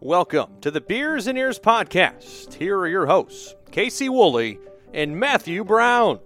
[0.00, 2.54] Welcome to the Beers and Ears podcast.
[2.54, 4.60] Here are your hosts, Casey Woolley
[4.94, 6.20] and Matthew Brown.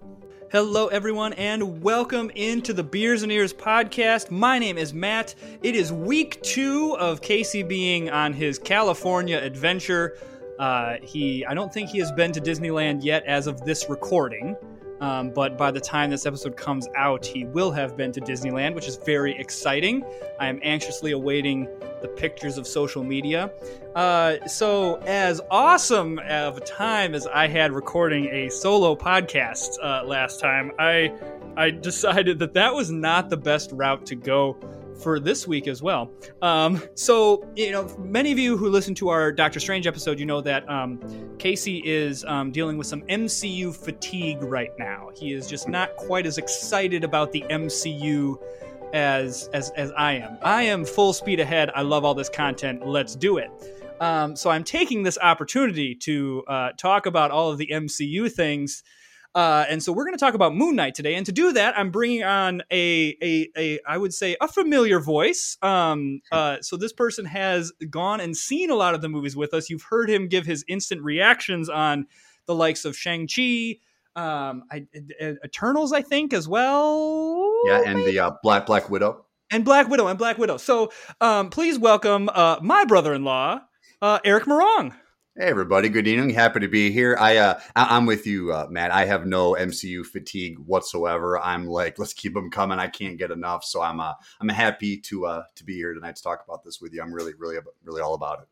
[0.51, 4.29] Hello, everyone, and welcome into the Beers and Ears podcast.
[4.29, 5.33] My name is Matt.
[5.63, 10.19] It is week two of Casey being on his California adventure.
[10.59, 14.55] Uh, he, I don't think he has been to Disneyland yet as of this recording.
[15.03, 18.73] Um, but by the time this episode comes out, he will have been to Disneyland,
[18.73, 20.01] which is very exciting.
[20.39, 21.67] I am anxiously awaiting
[22.01, 23.51] the pictures of social media.
[23.95, 30.05] Uh, so, as awesome of a time as I had recording a solo podcast uh,
[30.05, 31.13] last time, I
[31.57, 34.57] I decided that that was not the best route to go
[35.01, 36.11] for this week as well.
[36.41, 40.25] Um, so, you know, many of you who listen to our Doctor Strange episode, you
[40.25, 40.99] know that um,
[41.39, 45.09] Casey is um, dealing with some MCU fatigue right now.
[45.15, 48.37] He is just not quite as excited about the MCU
[48.93, 50.37] as as as I am.
[50.43, 51.71] I am full speed ahead.
[51.75, 52.85] I love all this content.
[52.85, 53.49] Let's do it.
[53.99, 58.83] Um, so I'm taking this opportunity to uh, talk about all of the MCU things
[59.35, 61.15] uh, and so we're going to talk about Moon Knight today.
[61.15, 64.99] And to do that, I'm bringing on a, a, a I would say, a familiar
[64.99, 65.57] voice.
[65.61, 69.53] Um, uh, so this person has gone and seen a lot of the movies with
[69.53, 69.69] us.
[69.69, 72.05] You've heard him give his instant reactions on
[72.45, 73.79] the likes of Shang-Chi,
[74.15, 74.85] um, I,
[75.21, 77.51] Eternals, I think, as well.
[77.65, 78.11] Yeah, and maybe?
[78.11, 79.25] the uh, Black Black Widow.
[79.49, 80.57] And Black Widow, and Black Widow.
[80.57, 83.61] So um, please welcome uh, my brother-in-law,
[84.01, 84.93] uh, Eric Morong.
[85.35, 86.29] Hey everybody, good evening.
[86.29, 87.17] Happy to be here.
[87.19, 88.91] I uh, I- am with you, uh, Matt.
[88.91, 91.39] I have no MCU fatigue whatsoever.
[91.39, 92.77] I'm like, let's keep them coming.
[92.77, 96.17] I can't get enough, so I'm uh, I'm happy to uh, to be here tonight
[96.17, 97.01] to talk about this with you.
[97.01, 98.47] I'm really, really, really all about it.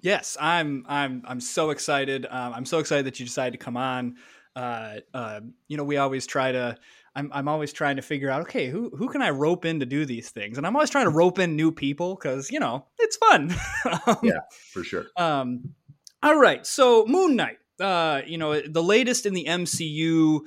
[0.00, 2.26] Yes, I'm I'm I'm so excited.
[2.28, 4.16] Um, I'm so excited that you decided to come on.
[4.56, 6.76] Uh, uh, you know, we always try to.
[7.14, 9.86] I'm I'm always trying to figure out, okay, who who can I rope in to
[9.86, 12.84] do these things, and I'm always trying to rope in new people because you know
[12.98, 13.54] it's fun.
[14.08, 14.40] um, yeah,
[14.72, 15.06] for sure.
[15.16, 15.72] Um,
[16.22, 20.40] all right, so Moon Knight, uh, you know, the latest in the MCU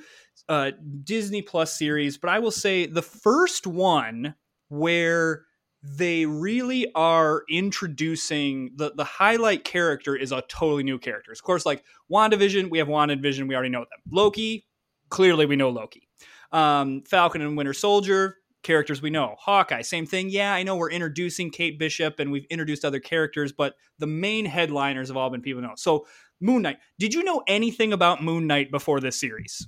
[0.48, 0.72] uh,
[1.04, 4.34] Disney Plus series, but I will say the first one
[4.68, 5.44] where
[5.82, 11.32] they really are introducing the the highlight character is a totally new character.
[11.32, 14.00] Of course, like WandaVision, we have WandaVision, we already know them.
[14.10, 14.66] Loki,
[15.08, 16.08] clearly we know Loki.
[16.52, 19.36] Um, Falcon and Winter Soldier, characters we know.
[19.38, 20.28] Hawkeye, same thing.
[20.30, 24.46] Yeah, I know we're introducing Kate Bishop and we've introduced other characters, but the main
[24.46, 25.74] headliners have all been people know.
[25.76, 26.06] So,
[26.40, 26.78] Moon Knight.
[26.98, 29.66] Did you know anything about Moon Knight before this series?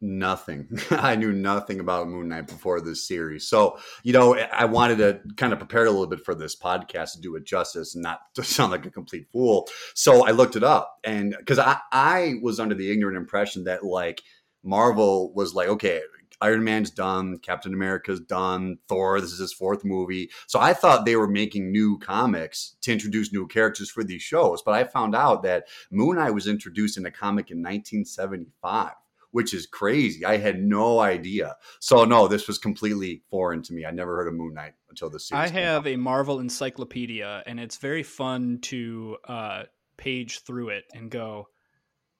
[0.00, 0.68] Nothing.
[0.90, 3.48] I knew nothing about Moon Knight before this series.
[3.48, 7.12] So, you know, I wanted to kind of prepare a little bit for this podcast
[7.12, 9.68] to do it justice and not to sound like a complete fool.
[9.94, 13.84] So I looked it up and because I, I was under the ignorant impression that
[13.84, 14.22] like
[14.64, 16.02] Marvel was like, okay,
[16.40, 20.30] Iron Man's done, Captain America's done, Thor, this is his fourth movie.
[20.46, 24.62] So I thought they were making new comics to introduce new characters for these shows.
[24.62, 28.92] But I found out that Moon Knight was introduced in a comic in 1975
[29.30, 30.24] which is crazy.
[30.24, 31.56] I had no idea.
[31.80, 33.84] So no, this was completely foreign to me.
[33.84, 35.50] I never heard of Moon Knight until this series.
[35.50, 39.64] I have a Marvel encyclopedia, and it's very fun to uh,
[39.96, 41.48] page through it and go,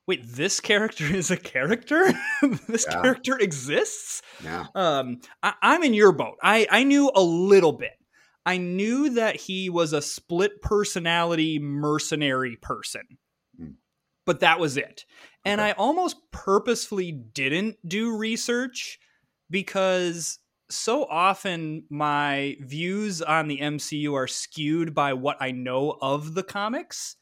[0.07, 2.13] wait, this character is a character?
[2.69, 3.03] this yeah.
[3.03, 4.23] character exists?
[4.43, 4.67] Yeah.
[4.75, 6.37] Um, I, am in your boat.
[6.43, 7.93] I, I knew a little bit.
[8.47, 13.03] I knew that he was a split personality mercenary person,
[13.59, 13.75] mm.
[14.27, 15.07] but that was it.
[15.47, 15.71] And okay.
[15.71, 18.99] I almost purposefully didn't do research
[19.49, 20.39] because
[20.71, 26.43] so often my views on the MCU are skewed by what I know of the
[26.43, 27.17] comics.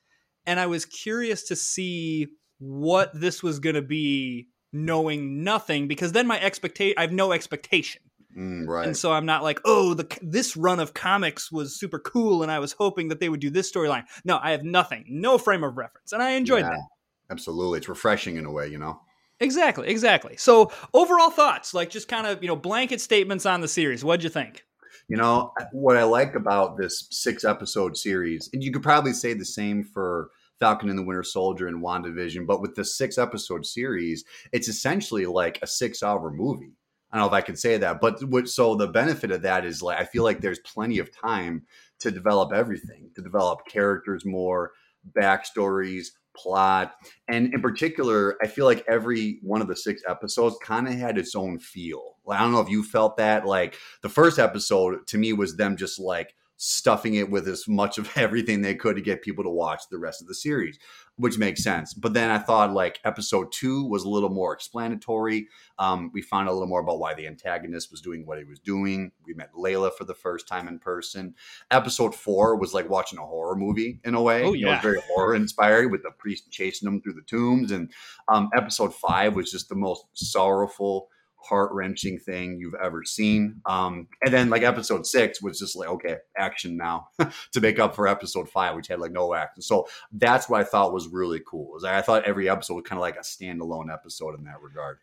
[0.45, 2.29] And I was curious to see
[2.63, 7.33] what this was going to be knowing nothing because then my expectation I have no
[7.33, 8.03] expectation.
[8.37, 8.87] Mm, right.
[8.87, 12.51] And so I'm not like, "Oh, the this run of comics was super cool and
[12.51, 15.05] I was hoping that they would do this storyline." No, I have nothing.
[15.09, 16.13] No frame of reference.
[16.13, 16.87] And I enjoyed yeah, that.
[17.31, 17.79] Absolutely.
[17.79, 19.01] It's refreshing in a way, you know.
[19.41, 20.37] Exactly, exactly.
[20.37, 24.05] So, overall thoughts, like just kind of, you know, blanket statements on the series.
[24.05, 24.65] What'd you think?
[25.09, 29.35] You know, what I like about this six episode series, and you could probably say
[29.35, 30.31] the same for
[30.63, 32.47] Falcon and the Winter Soldier and WandaVision.
[32.47, 36.77] But with the six episode series, it's essentially like a six hour movie.
[37.11, 39.65] I don't know if I can say that, but what, so the benefit of that
[39.65, 41.65] is like I feel like there's plenty of time
[41.99, 44.71] to develop everything, to develop characters more,
[45.19, 46.93] backstories, plot,
[47.27, 51.19] and in particular, I feel like every one of the six episodes kind of had
[51.19, 52.19] its own feel.
[52.25, 53.45] Like, I don't know if you felt that.
[53.45, 57.99] Like the first episode to me was them just like stuffing it with as much
[57.99, 60.79] of everything they could to get people to watch the rest of the series,
[61.17, 61.93] which makes sense.
[61.93, 65.49] But then I thought like episode two was a little more explanatory.
[65.81, 68.61] Um, we found a little more about why the antagonist was doing what he was
[68.61, 69.11] doing.
[69.27, 71.35] We met Layla for the first time in person.
[71.73, 74.43] Episode four was like watching a horror movie in a way.
[74.43, 74.75] Oh, know, it yeah.
[74.75, 77.73] was very horror inspired with the priest chasing them through the tombs.
[77.73, 77.91] And
[78.29, 81.09] um, episode five was just the most sorrowful,
[81.43, 83.61] heart wrenching thing you've ever seen.
[83.67, 87.09] Um, and then like episode six was just like, okay, action now
[87.53, 89.63] to make up for episode five, which had like no action.
[89.63, 91.77] So that's what I thought was really cool.
[91.77, 94.99] Is I thought every episode was kind of like a standalone episode in that regard.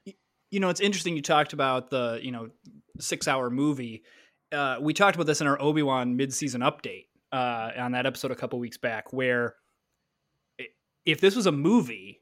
[0.52, 2.50] you know, it's interesting you talked about the, you know,
[3.00, 4.04] six hour movie.
[4.52, 8.06] Uh, we talked about this in our Obi Wan mid season update uh, on that
[8.06, 9.56] episode a couple weeks back, where
[11.06, 12.19] if this was a movie,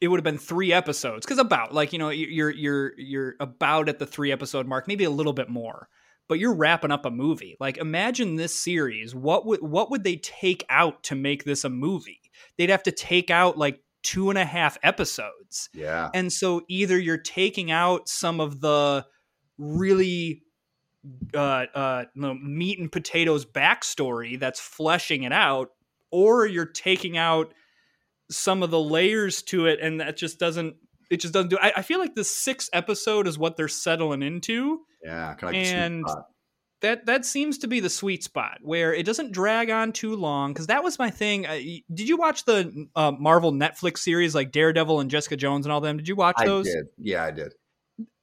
[0.00, 1.24] it would have been three episodes.
[1.24, 5.04] Because about like you know you're you're you're about at the three episode mark, maybe
[5.04, 5.88] a little bit more,
[6.28, 7.56] but you're wrapping up a movie.
[7.60, 9.14] Like imagine this series.
[9.14, 12.20] What would what would they take out to make this a movie?
[12.58, 15.70] They'd have to take out like two and a half episodes.
[15.72, 16.10] Yeah.
[16.14, 19.06] And so either you're taking out some of the
[19.58, 20.42] really
[21.34, 25.70] uh, uh, meat and potatoes backstory that's fleshing it out,
[26.10, 27.52] or you're taking out
[28.30, 30.76] some of the layers to it, and that just doesn't.
[31.10, 31.58] It just doesn't do.
[31.60, 35.34] I, I feel like the sixth episode is what they're settling into, Yeah.
[35.34, 36.04] Kind of and
[36.80, 40.52] that that seems to be the sweet spot where it doesn't drag on too long.
[40.52, 41.46] Because that was my thing.
[41.46, 41.58] Uh,
[41.92, 45.80] did you watch the uh, Marvel Netflix series like Daredevil and Jessica Jones and all
[45.80, 45.96] them?
[45.98, 46.66] Did you watch I those?
[46.66, 46.86] did.
[46.98, 47.52] Yeah, I did.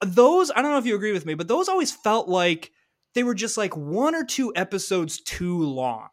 [0.01, 2.71] those I don't know if you agree with me, but those always felt like
[3.13, 6.09] they were just like one or two episodes too long.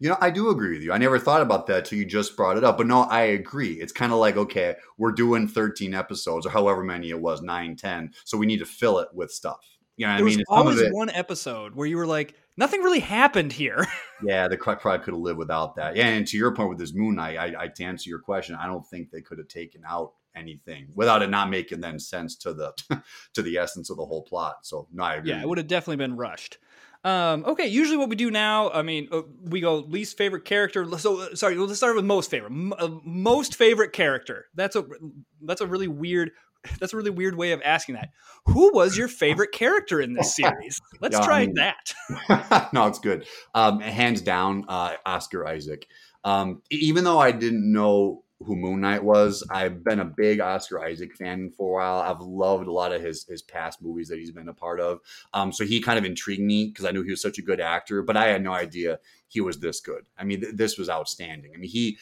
[0.00, 0.92] You know, I do agree with you.
[0.92, 2.78] I never thought about that till you just brought it up.
[2.78, 3.72] But no, I agree.
[3.74, 7.74] It's kind of like, okay, we're doing 13 episodes or however many it was, 9,
[7.74, 8.12] 10.
[8.24, 9.58] So we need to fill it with stuff.
[9.96, 10.26] You know what I There mean?
[10.26, 13.52] was And some of always it, one episode where you were like, nothing really happened
[13.52, 13.84] here.
[14.24, 15.96] yeah, the probably could have lived without that.
[15.96, 18.54] Yeah, and to your point with this Moon Knight, I, I to answer your question,
[18.54, 22.36] I don't think they could have taken out anything without it not making then sense
[22.36, 22.72] to the
[23.34, 24.58] to the essence of the whole plot.
[24.62, 25.30] So no, I agree.
[25.30, 26.58] yeah, it would have definitely been rushed.
[27.04, 30.84] Um, okay, usually what we do now, I mean, uh, we go least favorite character.
[30.98, 32.50] So uh, sorry, let's start with most favorite.
[32.52, 34.46] M- uh, most favorite character.
[34.54, 34.84] That's a
[35.42, 36.32] that's a really weird.
[36.80, 38.08] That's a really weird way of asking that.
[38.46, 40.80] Who was your favorite character in this series?
[41.00, 42.70] Let's Yeah, I try mean- that.
[42.72, 43.26] no, it's good.
[43.54, 45.86] Um, hands down, uh, Oscar Isaac.
[46.24, 50.80] Um, even though I didn't know who Moon Knight was, I've been a big Oscar
[50.84, 52.00] Isaac fan for a while.
[52.00, 55.00] I've loved a lot of his his past movies that he's been a part of.
[55.34, 57.60] Um, so he kind of intrigued me because I knew he was such a good
[57.60, 60.04] actor, but I had no idea he was this good.
[60.16, 61.52] I mean, th- this was outstanding.
[61.54, 61.98] I mean, he.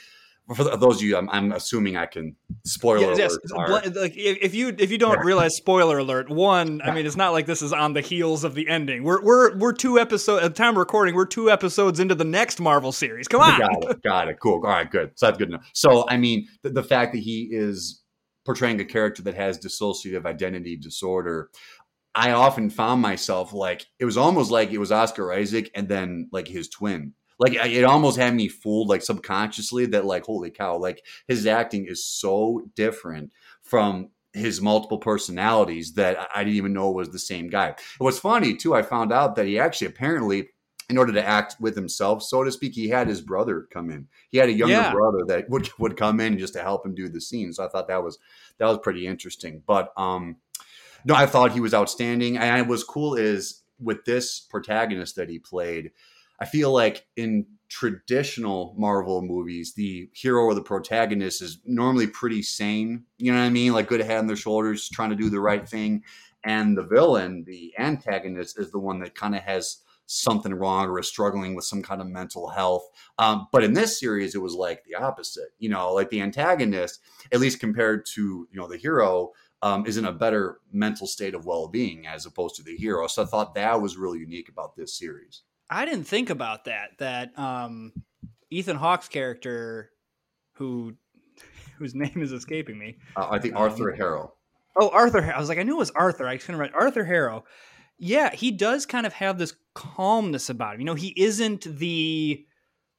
[0.55, 4.75] For those of you, I'm, I'm assuming I can spoiler yes, are- like if, you
[4.79, 7.93] if you don't realize spoiler alert one i mean it's not like this is on
[7.93, 11.15] the heels of the ending we're we're we're two episodes at the time of recording
[11.15, 14.03] we're two episodes into the next marvel series come on Got it.
[14.03, 14.39] Got it.
[14.41, 14.55] Cool.
[14.55, 14.91] All right.
[14.91, 15.13] Good.
[15.15, 15.69] So that's good enough.
[15.73, 18.03] So, I mean, the, the fact that he is
[18.45, 21.51] portraying a character that has dissociative identity disorder,
[22.15, 26.29] I often found myself like it was almost like it was Oscar Isaac and then
[26.33, 27.13] like his twin.
[27.39, 31.47] Like I- it almost had me fooled, like subconsciously, that like holy cow, like his
[31.47, 33.31] acting is so different
[33.63, 37.69] from his multiple personalities that I- I didn't even know was the same guy.
[37.69, 38.75] It was funny too.
[38.75, 40.51] I found out that he actually apparently
[40.89, 44.07] in order to act with himself, so to speak, he had his brother come in.
[44.31, 44.93] He had a younger Yeah.
[44.93, 47.53] brother that would would come in just to help him do the scene.
[47.53, 48.19] So I thought that was
[48.59, 49.63] that was pretty interesting.
[49.67, 50.37] But um,
[51.05, 55.39] no, I thought he was outstanding, and what's cool is with this protagonist that he
[55.39, 55.91] played.
[56.39, 62.43] I feel like in traditional Marvel movies, the hero or the protagonist is normally pretty
[62.43, 63.05] sane.
[63.19, 63.73] You know what I mean?
[63.73, 66.03] Like good head on their shoulders, trying to do the right thing.
[66.45, 71.01] And the villain, the antagonist, is the one that kind of has something wrong or
[71.01, 72.89] is struggling with some kind of mental health.
[73.19, 75.49] Um, but in this series, it was like the opposite.
[75.59, 77.01] You know, like the antagonist,
[77.33, 79.33] at least compared to you know the hero,
[79.63, 83.09] um, is in a better mental state of well-being as opposed to the hero.
[83.09, 85.43] So I thought that was really unique about this series.
[85.71, 87.93] I didn't think about that that um
[88.51, 89.91] ethan hawke's character
[90.55, 90.95] who
[91.79, 94.33] whose name is escaping me Uh, I think Um, Arthur Harrow.
[94.79, 95.23] Oh, Arthur.
[95.35, 96.27] I was like, I knew it was Arthur.
[96.29, 97.45] I couldn't write Arthur Harrow.
[97.99, 100.81] Yeah, he does kind of have this calmness about him.
[100.81, 102.45] You know, he isn't the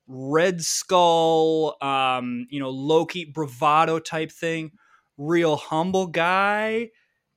[0.08, 4.72] Red Skull, um, you know, Loki bravado type thing.
[5.18, 6.90] Real humble guy.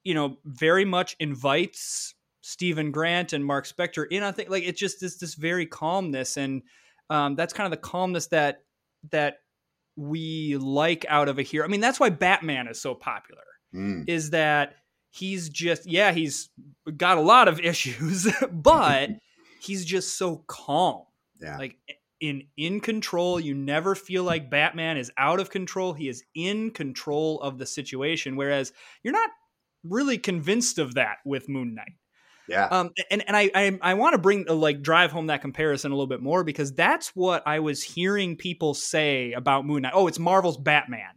[0.04, 4.22] You know, very much invites Steven Grant and Mark Spector in.
[4.22, 6.62] I think like it's just this this very calmness, and
[7.10, 8.62] um, that's kind of the calmness that
[9.10, 9.38] that
[9.96, 11.64] we like out of a hero.
[11.64, 13.42] I mean, that's why Batman is so popular
[13.72, 14.08] Mm.
[14.08, 14.74] is that
[15.10, 16.48] he's just yeah he's
[16.96, 19.10] got a lot of issues but
[19.60, 21.02] he's just so calm
[21.40, 21.56] Yeah.
[21.56, 21.76] Like
[22.20, 23.38] in in control.
[23.38, 25.92] You never feel like Batman is out of control.
[25.92, 28.34] He is in control of the situation.
[28.34, 28.72] Whereas
[29.04, 29.30] you're not
[29.84, 31.92] really convinced of that with Moon Knight.
[32.50, 32.64] Yeah.
[32.66, 35.92] Um, and and I I, I want to bring uh, like drive home that comparison
[35.92, 39.92] a little bit more because that's what I was hearing people say about Moon Knight.
[39.94, 41.12] Oh, it's Marvel's Batman,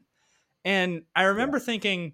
[0.63, 2.13] and I remember thinking,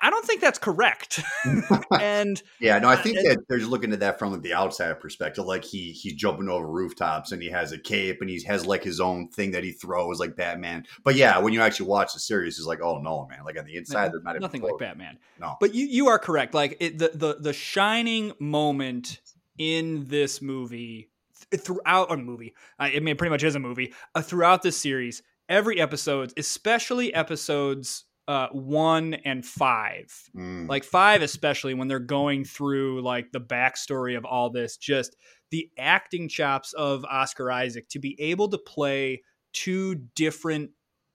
[0.00, 1.20] I don't think that's correct.
[2.00, 4.54] and yeah, no, I think and- that they're just looking at that from like the
[4.54, 5.44] outside perspective.
[5.44, 8.84] Like he he's jumping over rooftops and he has a cape and he has like
[8.84, 10.86] his own thing that he throws like Batman.
[11.02, 13.44] But yeah, when you actually watch the series, it's like, oh no, man!
[13.44, 14.78] Like on the inside, they're not nothing like.
[14.78, 15.18] Batman.
[15.40, 15.56] No.
[15.58, 16.54] But you you are correct.
[16.54, 19.20] Like it, the the the shining moment
[19.58, 21.10] in this movie
[21.50, 22.54] th- throughout a movie.
[22.78, 23.94] Uh, I mean, it pretty much is a movie.
[24.14, 30.68] Uh, throughout this series, every episode, especially episodes uh, one and five, Mm.
[30.68, 35.16] like five especially when they're going through like the backstory of all this just
[35.50, 40.70] the acting chops of oscar isaac to be able to play two different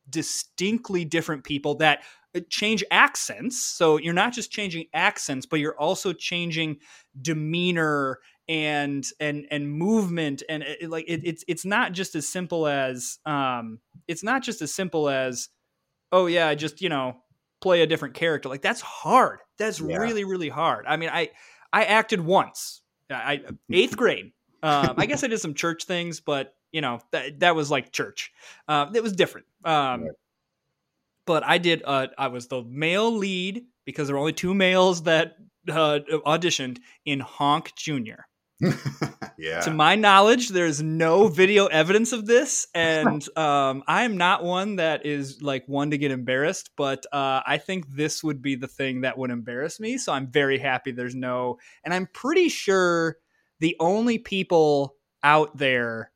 [0.09, 2.03] distinctly different people that
[2.35, 6.77] uh, change accents so you're not just changing accents but you're also changing
[7.21, 12.27] demeanor and and and movement and it, it- like it, it's it's not just as
[12.27, 15.49] simple as um it's not just as simple as
[16.11, 17.17] oh yeah I just you know
[17.61, 19.39] play a different character like that's hard.
[19.57, 19.97] That's Yeah.
[19.97, 20.85] really really hard.
[20.87, 21.29] I mean i
[21.73, 22.81] i acted once.
[23.09, 24.31] I eighth grade.
[24.63, 27.91] Um i guess i did some church things but you know that that was like
[27.91, 28.31] church.
[28.67, 29.47] Uh it was different.
[29.65, 30.11] Um Right.
[31.25, 35.03] but i did uh i was the male lead because there were only two males
[35.03, 35.35] that
[35.69, 38.25] uh auditioned in honk junior
[39.37, 39.61] yeah.
[39.61, 45.05] to my knowledge, there's no video evidence of this, and um, I'm not one that
[45.05, 46.71] is like one to get embarrassed.
[46.75, 49.97] But uh, I think this would be the thing that would embarrass me.
[49.97, 53.17] So I'm very happy there's no, and I'm pretty sure
[53.59, 56.11] the only people out there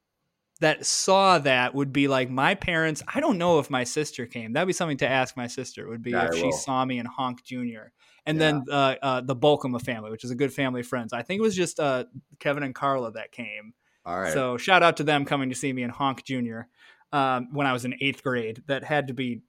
[0.62, 3.02] that saw that would be like my parents.
[3.14, 4.54] I don't know if my sister came.
[4.54, 5.88] That'd be something to ask my sister.
[5.88, 7.92] Would be Yeah, if she saw me in Honk Junior.
[8.26, 8.52] And Yeah.
[8.52, 11.12] then uh, uh, the Bolkema family, which is a good family of friends.
[11.14, 12.06] I think it was just uh,
[12.40, 13.74] Kevin and Carla that came.
[14.06, 14.34] All right.
[14.34, 16.68] So shout out to them coming to see me in Honk Junior
[17.12, 18.64] um, when I was in eighth grade.
[18.68, 19.42] That had to be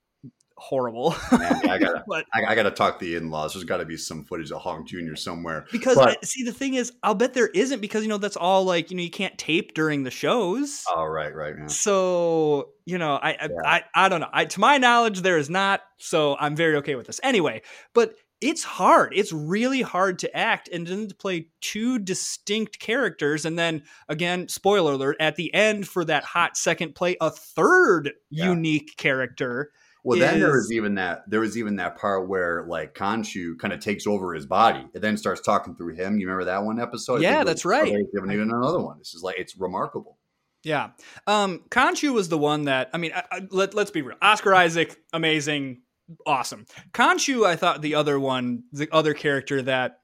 [0.58, 3.54] horrible Man, I gotta, But- I, I gotta talk to the in-laws.
[3.54, 5.16] There's got to be some footage of Honk Jr.
[5.16, 5.66] somewhere.
[5.72, 8.36] because But- uh, see the thing is, I'll bet there isn't because you know that's
[8.36, 10.84] all like you know you can't tape during the shows.
[10.94, 11.54] Oh, right, right.
[11.58, 11.66] Yeah.
[11.66, 14.28] So you know, I, I, I I don't know.
[14.32, 15.82] I, to my knowledge, there is not.
[15.98, 17.20] So I'm very okay with this.
[17.22, 17.62] Anyway,
[17.94, 19.12] but it's hard.
[19.14, 24.48] It's really hard to act and then to play two distinct characters, and then again,
[24.48, 28.50] spoiler alert, at the end for that hot second, play a third Yeah.
[28.50, 29.70] unique character.
[30.04, 33.56] Well, then there is- was even that there was even that part where like Khonshu
[33.60, 36.18] kind of takes over his body and then starts talking through him.
[36.18, 37.22] You remember that one episode?
[37.22, 37.84] Yeah, that's was- right.
[37.84, 38.98] They haven't even another one.
[38.98, 40.18] This is like it's remarkable.
[40.64, 40.90] Yeah.
[41.26, 44.16] Um, Khonshu was the one that, I mean, I, I, let, let's be real.
[44.22, 45.82] Oscar Isaac, amazing,
[46.26, 46.66] awesome.
[46.92, 49.98] Khonshu, I thought the other one, the other character that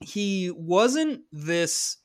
[0.00, 1.96] he wasn't this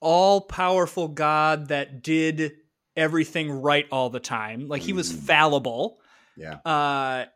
[0.00, 2.52] all powerful God that did
[2.96, 4.68] everything right all the time.
[4.68, 5.18] Like he was Mm.
[5.20, 6.00] fallible.
[6.36, 6.54] Yeah.
[6.64, 7.26] Uh,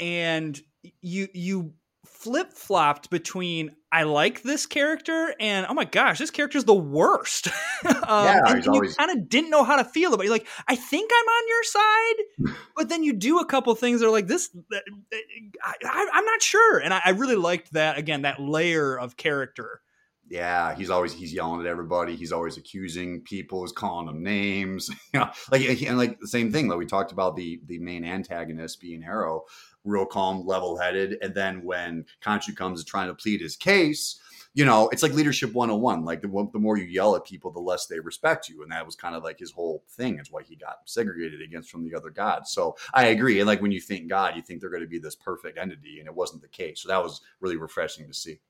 [0.00, 0.60] and
[1.00, 1.74] you, you,
[2.06, 7.48] flip flopped between I like this character and oh my gosh, this character's the worst.
[7.84, 10.22] um, Yeah, and, he's and always- you kind of didn't know how to feel about
[10.22, 10.26] it.
[10.28, 14.00] You're like, I think I'm on your side, but then you do a couple things
[14.00, 14.48] that are like this.
[14.72, 19.16] I, I, I'm not sure, and I, I really liked that again, that layer of
[19.16, 19.82] character.
[20.28, 22.16] Yeah, he's always he's yelling at everybody.
[22.16, 23.64] He's always accusing people.
[23.64, 24.88] He's calling them names.
[25.12, 26.68] you know, like and like the same thing.
[26.68, 29.42] Like we talked about the the main antagonist being Harrow,
[29.84, 34.20] real calm, level headed, and then when Khonshu comes trying to plead his case,
[34.54, 36.04] you know, it's like leadership 101.
[36.04, 38.84] Like the, the more you yell at people, the less they respect you, and that
[38.84, 40.18] was kind of like his whole thing.
[40.18, 42.52] Is why he got segregated against from the other gods.
[42.52, 43.40] So I agree.
[43.40, 46.00] And like when you think God, you think they're going to be this perfect entity,
[46.00, 46.82] and it wasn't the case.
[46.82, 48.40] So that was really refreshing to see.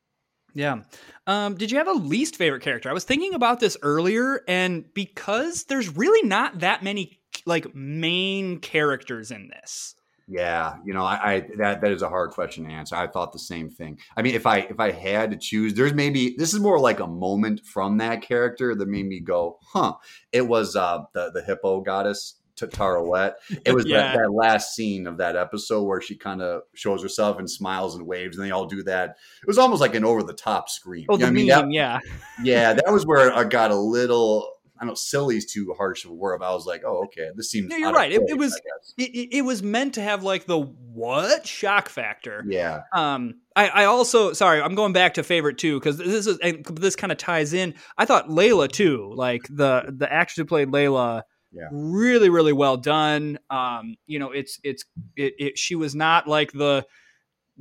[0.54, 0.80] Yeah.
[1.26, 2.90] Um, did you have a least favorite character?
[2.90, 8.58] I was thinking about this earlier, and because there's really not that many like main
[8.58, 9.94] characters in this.
[10.28, 12.94] Yeah, you know, I, I that that is a hard question to answer.
[12.96, 13.98] I thought the same thing.
[14.16, 17.00] I mean, if I if I had to choose, there's maybe this is more like
[17.00, 19.94] a moment from that character that made me go, huh.
[20.32, 23.32] It was uh the the hippo goddess Taweret.
[23.66, 24.12] It was Yeah.
[24.12, 27.96] that, that last scene of that episode where she kind of shows herself and smiles
[27.96, 29.16] and waves, and they all do that.
[29.42, 31.06] It was almost like an over the top scream.
[31.08, 31.98] Oh, You the what I meme, mean, that, yeah.
[32.44, 34.48] yeah, that was where I got a little.
[34.82, 37.52] I know silly's too harsh of a word, but I was like, oh, okay, this
[37.52, 37.68] seems.
[37.68, 38.10] No, you're right.
[38.10, 38.60] It, it, was
[38.98, 42.44] it, it, was meant to have like the what shock factor.
[42.48, 42.82] Yeah.
[42.92, 43.34] Um.
[43.54, 47.12] I, I also sorry, I'm going back to favorite too because this is this kind
[47.12, 47.74] of ties in.
[47.96, 51.22] I thought Layla too, like the the actress who played Layla.
[51.52, 51.68] Yeah.
[51.70, 53.38] Really, really well done.
[53.50, 54.84] Um, you know, it's it's
[55.16, 56.86] it, it she was not like the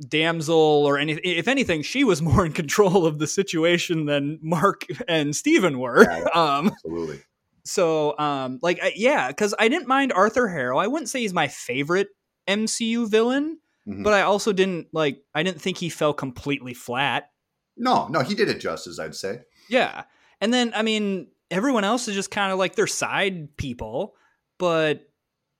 [0.08, 1.22] damsel or anything.
[1.24, 6.04] If anything, she was more in control of the situation than Mark and Steven were.
[6.04, 7.20] Yeah, um, absolutely.
[7.64, 10.78] So, um, like, yeah, because I didn't mind Arthur Harrow.
[10.78, 12.08] I wouldn't say he's my favorite
[12.48, 14.02] MCU villain, mm-hmm.
[14.02, 15.22] but I also didn't like.
[15.34, 17.30] I didn't think he fell completely flat.
[17.76, 18.98] No, no, he did it justice.
[18.98, 19.40] I'd say.
[19.68, 20.04] Yeah,
[20.40, 24.16] and then I mean, everyone else is just kind of like their side people,
[24.58, 25.08] but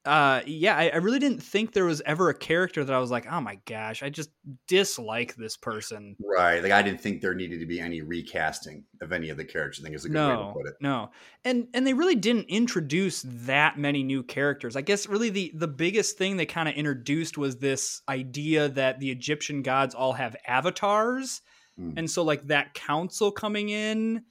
[0.05, 3.11] uh yeah I, I, really didn't think there was ever a character that i was
[3.13, 4.31] like oh my gosh i just
[4.67, 6.17] dislike this person.
[6.19, 9.45] Right like i didn't think there needed to be any recasting of any of the
[9.45, 10.75] characters i think is a good no, way to put it.
[10.81, 11.11] no
[11.45, 14.77] and and they really didn't introduce that many new characters.
[14.77, 19.01] I guess really the the biggest thing they kind of introduced was this idea that
[19.01, 21.41] the egyptian gods all have avatars
[21.79, 21.93] mm.
[21.97, 24.23] and so like that council coming in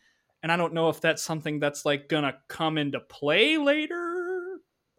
[0.44, 4.01] and i don't know if that's something that's like gonna come into play later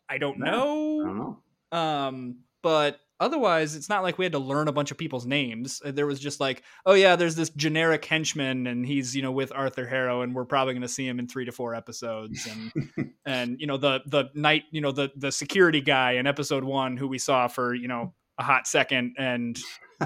[0.08, 1.00] I don't no, know.
[1.00, 1.78] I don't know.
[1.78, 5.80] Um, but otherwise, it's not like we had to learn a bunch of people's names.
[5.84, 9.32] Uh, there was just like, oh yeah, there's this generic henchman, and he's you know
[9.32, 12.46] with Arthur Harrow, and we're probably going to see him in three to four episodes,
[12.46, 16.64] and and you know the the night, you know the the security guy in episode
[16.64, 19.58] one who we saw for you know a hot second, and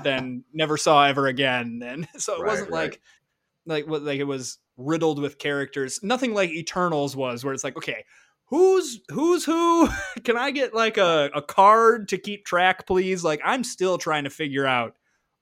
[0.03, 2.83] then never saw ever again, and so it Right, wasn't right.
[2.91, 3.01] like
[3.67, 6.01] like what like it was riddled with characters.
[6.03, 8.05] Nothing like Eternals was, where it's like, okay,
[8.47, 9.89] who's who's who?
[10.25, 13.25] Can I get like a, a card to keep track, please?
[13.25, 14.95] Like I'm still trying to figure out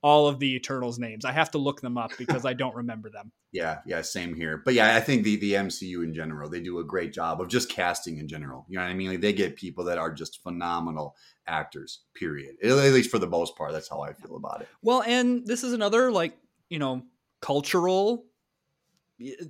[0.02, 1.24] all of the Eternals names.
[1.24, 3.32] I have to look them up because I don't remember them.
[3.52, 4.60] Yeah, yeah, same here.
[4.62, 7.48] But yeah, I think the the MCU in general, they do a great job of
[7.48, 8.66] just casting in general.
[8.68, 9.10] You know what I mean?
[9.10, 12.00] Like they get people that are just phenomenal actors.
[12.14, 12.56] Period.
[12.62, 14.68] At least for the most part, that's how I feel about it.
[14.82, 16.36] Well, and this is another like,
[16.68, 17.02] you know,
[17.40, 18.26] cultural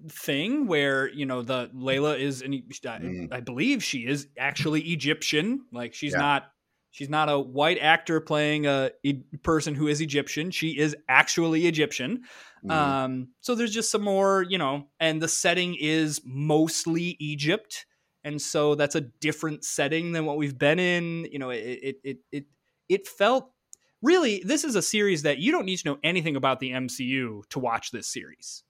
[0.09, 3.33] thing where you know the Layla is an Mm.
[3.33, 6.18] I believe she is actually Egyptian like she's Yeah.
[6.18, 6.52] not
[6.90, 11.66] she's not a white actor playing a, e- person who is Egyptian she is actually
[11.66, 12.25] Egyptian
[12.64, 12.71] Mhm.
[12.71, 17.87] um so there's just some more you know and the setting is mostly Egypt
[18.23, 21.97] and so that's a different setting than what we've been in you know it it
[22.04, 22.44] it it,
[22.90, 23.50] it felt
[24.02, 27.43] really this is a series that you don't need to know anything about the MCU
[27.49, 28.62] to watch this series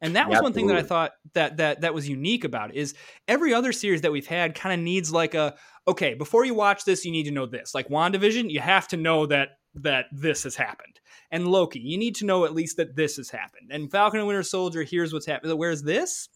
[0.00, 2.70] and that was Yeah, one thing that I thought that that that was unique about
[2.70, 2.94] it is
[3.28, 6.84] every other series that we've had kind of needs like a okay, before you watch
[6.84, 7.74] this, you need to know this.
[7.74, 11.00] Like WandaVision, you have to know that that this has happened.
[11.30, 13.70] And Loki, you need to know at least that this has happened.
[13.70, 15.56] And Falcon and Winter Soldier, here's what's happened.
[15.56, 16.28] Whereas this,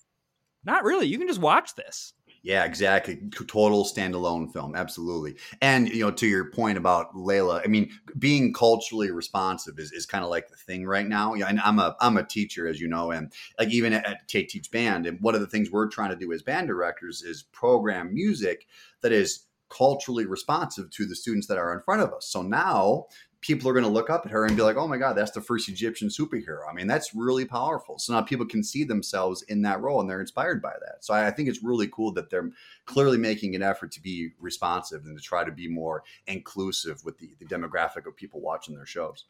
[0.65, 1.07] not really.
[1.07, 2.15] You can just watch this.
[2.45, 3.23] Yeah, exactly.
[3.33, 5.37] Total standalone film, absolutely.
[5.63, 10.05] And you know, to your point about Layla, I mean, being culturally responsive is, is
[10.05, 11.33] kind of like the thing right now.
[11.33, 14.71] And I'm a I'm a teacher, as you know, and like even at, at Teach
[14.71, 18.13] Band, and one of the things we're trying to do as band directors is program
[18.13, 18.67] music
[19.01, 22.27] that is culturally responsive to the students that are in front of us.
[22.27, 23.07] So now
[23.45, 25.33] people are going to look up at her and be like, "Oh my God, that's
[25.33, 27.99] the first Egyptian superhero." I mean, that's really powerful.
[27.99, 31.05] So now people can see themselves in that role and they're inspired by that.
[31.05, 32.51] So I, I think it's really cool that they're
[32.87, 37.19] clearly making an effort to be responsive and to try to be more inclusive with
[37.19, 39.27] the, the demographic of people watching their shows.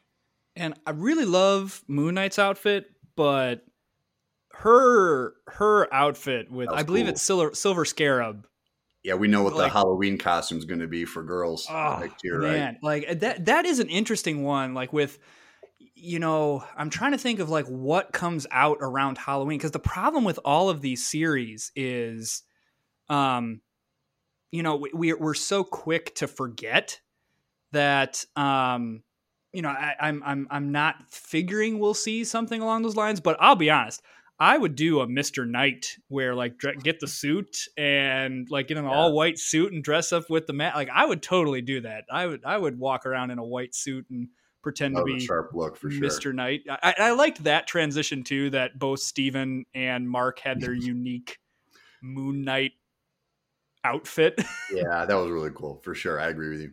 [0.55, 2.85] And I really love Moon Knight's outfit,
[3.17, 3.65] but
[4.53, 7.11] her her outfit with I believe cool.
[7.11, 8.47] it's Silver Silver Scarab
[9.05, 11.97] Yeah, we know what Like- the Halloween costume is going to be for girls Oh
[11.99, 12.53] next year, right?
[12.53, 14.73] man, like that that is an interesting one.
[14.73, 15.19] Like with
[15.93, 19.79] you know, I'm trying to think of like what comes out around Halloween because the
[19.79, 22.41] problem with all of these series is,
[23.07, 23.61] um,
[24.51, 26.99] you know, we, we're we're so quick to forget
[27.73, 29.03] that um
[29.53, 33.37] you know I, I'm I'm I'm not figuring we'll see something along those lines, but
[33.39, 34.01] I'll be honest.
[34.39, 35.47] I would do a Mr.
[35.47, 38.91] Knight where like get the suit and like get an Yeah.
[38.91, 40.75] all white suit and dress up with the mat.
[40.75, 42.03] Like I would totally do that.
[42.11, 44.27] I would I would walk around in a white suit and
[44.61, 46.01] pretend to be sharp look for sure.
[46.01, 46.33] Mr.
[46.33, 46.61] Knight.
[46.69, 48.49] I, I liked that transition too.
[48.49, 51.37] That both Steven and Mark had their unique
[52.01, 52.73] Moon Knight
[53.83, 54.41] outfit.
[54.73, 56.19] Yeah, that was really cool for sure.
[56.19, 56.71] I agree with you.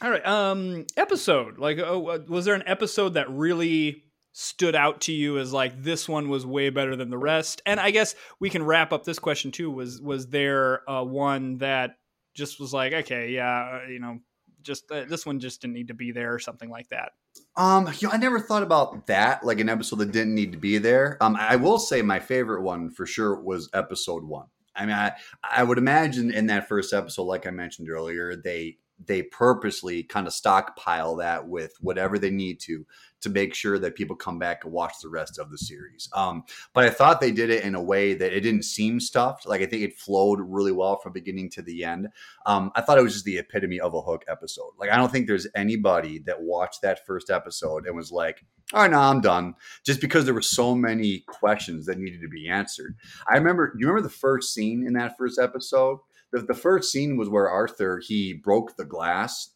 [0.00, 0.26] All right.
[0.26, 1.58] Um, episode.
[1.58, 5.82] Like, oh, uh, was there an episode that really stood out to you as like
[5.82, 7.62] this one was way better than the rest?
[7.66, 9.70] And I guess we can wrap up this question too.
[9.70, 11.96] Was was there uh, one that
[12.34, 14.18] just was like, okay, yeah, uh, you know,
[14.62, 17.12] just uh, this one just didn't need to be there or something like that?
[17.56, 20.58] Um, you know, I never thought about that, like an episode that didn't need to
[20.58, 21.18] be there.
[21.20, 24.46] Um, I will say my favorite one for sure was episode one.
[24.74, 28.78] I mean, I, I would imagine in that first episode, like I mentioned earlier, they
[29.06, 32.86] they purposely kind of stockpile that with whatever they need to
[33.22, 36.08] to make sure that people come back and watch the rest of the series.
[36.12, 36.42] Um,
[36.74, 39.46] but I thought they did it in a way that it didn't seem stuffed.
[39.46, 42.08] Like I think it flowed really well from beginning to the end.
[42.46, 44.72] Um, I thought it was just the epitome of a hook episode.
[44.78, 48.82] Like I don't think there's anybody that watched that first episode and was like, "All
[48.82, 52.48] right, now I'm done," just because there were so many questions that needed to be
[52.48, 52.96] answered.
[53.28, 53.72] I remember.
[53.78, 55.98] You remember the first scene in that first episode?
[56.32, 59.50] The, the first scene was where Arthur he broke the glass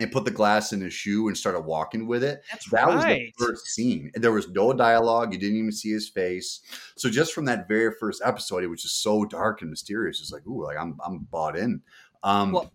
[0.00, 2.42] and put the glass in his shoe and started walking with it.
[2.50, 2.96] That's that right.
[2.96, 4.10] was the first scene.
[4.14, 5.32] And there was no dialogue.
[5.32, 6.60] You didn't even see his face.
[6.96, 10.20] So just from that very first episode, it was just so dark and mysterious.
[10.20, 11.80] It's like, ooh, like I'm I'm bought in.
[12.22, 12.72] Um Well,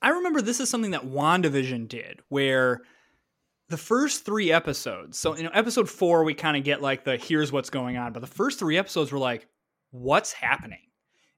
[0.00, 2.82] I remember this is something that WandaVision did, where
[3.68, 7.16] the first three episodes, so you know, episode four, we kind of get like the
[7.16, 9.46] here's what's going on, but the first three episodes were like,
[9.90, 10.80] what's happening?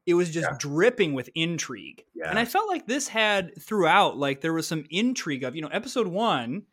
[0.06, 0.56] It was just Yeah.
[0.58, 2.04] dripping with intrigue.
[2.14, 2.28] yeah.
[2.28, 5.68] And I felt like this had throughout, like there was some intrigue of, you know,
[5.68, 6.64] episode one,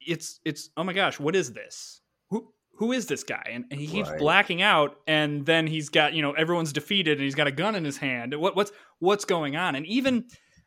[0.00, 2.00] it's it's oh my gosh, what is this?
[2.30, 3.42] Who who is this guy?
[3.50, 4.18] And, and he keeps Right.
[4.18, 7.74] blacking out, and then he's got, you know, everyone's defeated and he's got a gun
[7.74, 8.34] in his hand.
[8.34, 9.74] What what's what's going on?
[9.76, 10.26] And even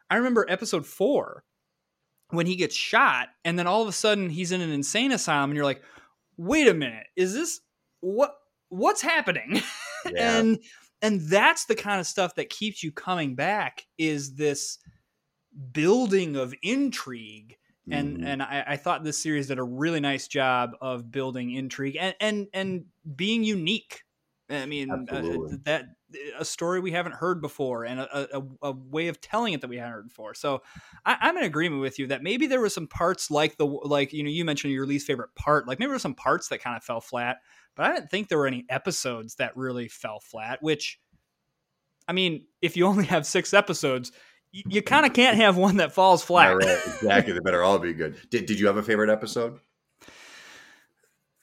[0.10, 1.44] I remember episode four
[2.30, 5.50] when he gets shot, and then all of a sudden he's in an insane asylum,
[5.52, 5.82] and you're like,
[6.38, 7.60] wait a minute, is this
[8.00, 8.36] what
[8.70, 9.62] what's happening?
[10.06, 10.38] yeah.
[10.40, 10.60] and
[11.02, 14.80] and that's the kind of stuff that keeps you coming back is this
[15.72, 17.58] building of intrigue
[17.90, 18.26] and Mhm.
[18.26, 22.16] and I, I thought this series did a really nice job of building intrigue and
[22.20, 24.04] and and being unique
[24.50, 25.86] i mean uh, that
[26.40, 29.70] a story we haven't heard before and a, a, a way of telling it that
[29.70, 30.62] we haven't heard before so
[31.06, 34.14] I, i'm in agreement with you that maybe there were some parts like the like
[34.14, 36.62] you know you mentioned your least favorite part like maybe there were some parts that
[36.62, 37.38] kind of fell flat
[37.78, 41.00] but I didn't think there were any episodes that really fell flat, which
[42.08, 44.12] I mean, if you only have six episodes,
[44.52, 46.56] you, you kind of can't have one that falls flat.
[46.56, 46.80] Right.
[46.88, 47.34] Exactly.
[47.34, 48.18] They better all be good.
[48.32, 49.60] Did, did you have a favorite episode?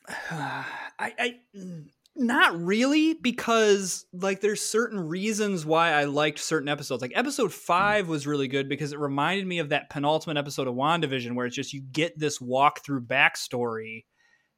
[0.30, 0.64] I,
[0.98, 7.02] I mm, not really because like there's certain reasons why I liked certain episodes.
[7.02, 10.74] Like episode five was really good because it reminded me of that penultimate episode of
[10.74, 14.04] WandaVision where it's just you get this walkthrough backstory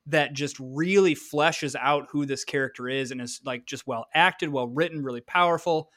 [0.07, 4.51] that just really fleshes out who this character is and is like just well acted,
[4.51, 5.90] well written, really powerful.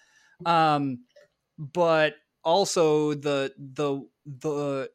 [0.46, 1.00] Um,
[1.58, 4.90] but also the the the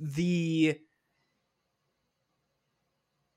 [0.00, 0.78] the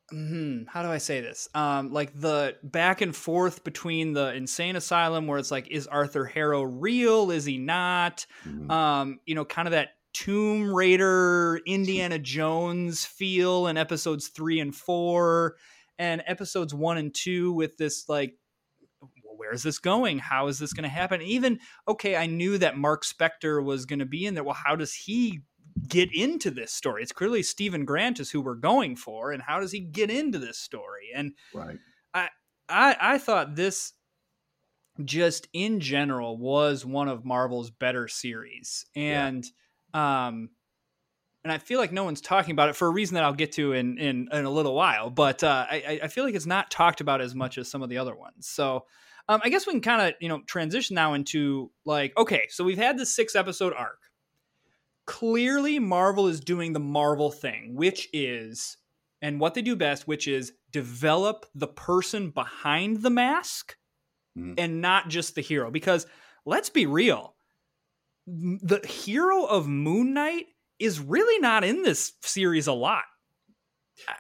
[0.10, 1.48] hmm, how do I say this?
[1.54, 6.26] Um, like the back and forth between the insane asylum, where it's like, is Arthur
[6.26, 7.32] Harrow real?
[7.32, 8.26] Is he not?
[8.46, 8.70] Mhm.
[8.70, 14.74] Um, you know, kind of that Tomb Raider, Indiana Jones feel in episodes three and
[14.76, 15.56] four,
[15.98, 18.36] and episodes one and two with this like.
[19.02, 20.20] well, Where is this going?
[20.20, 21.22] How is this going to happen?
[21.22, 24.44] Even okay, I knew that Mark Spector was going to be in there.
[24.44, 25.42] Well, how does he
[25.88, 27.04] get into this story?
[27.04, 30.40] It's clearly Steven Grant is who we're going for, and how does he get into
[30.40, 31.10] this story?
[31.14, 31.78] And right.
[32.70, 33.94] I I thought this
[35.04, 38.86] just in general was one of Marvel's better series.
[38.96, 39.46] And
[39.94, 40.50] um
[41.44, 43.52] and I feel like no one's talking about it for a reason that I'll get
[43.54, 45.10] to in in, in a little while.
[45.10, 47.90] But uh, I, I feel like it's not talked about as much as some of
[47.90, 48.48] the other ones.
[48.48, 48.86] So
[49.30, 52.64] um, I guess we can kind of you know transition now into like okay, so
[52.64, 54.00] we've had this six episode arc.
[55.06, 58.78] Clearly, Marvel is doing the Marvel thing, which is
[59.22, 63.78] and what they do best, which is develop the person behind the mask
[64.38, 64.56] Mhm.
[64.58, 65.72] and not just the hero.
[65.72, 66.06] Because
[66.46, 67.36] let's be real,
[68.28, 70.48] the hero of Moon Knight
[70.80, 73.06] is really not in this series a lot.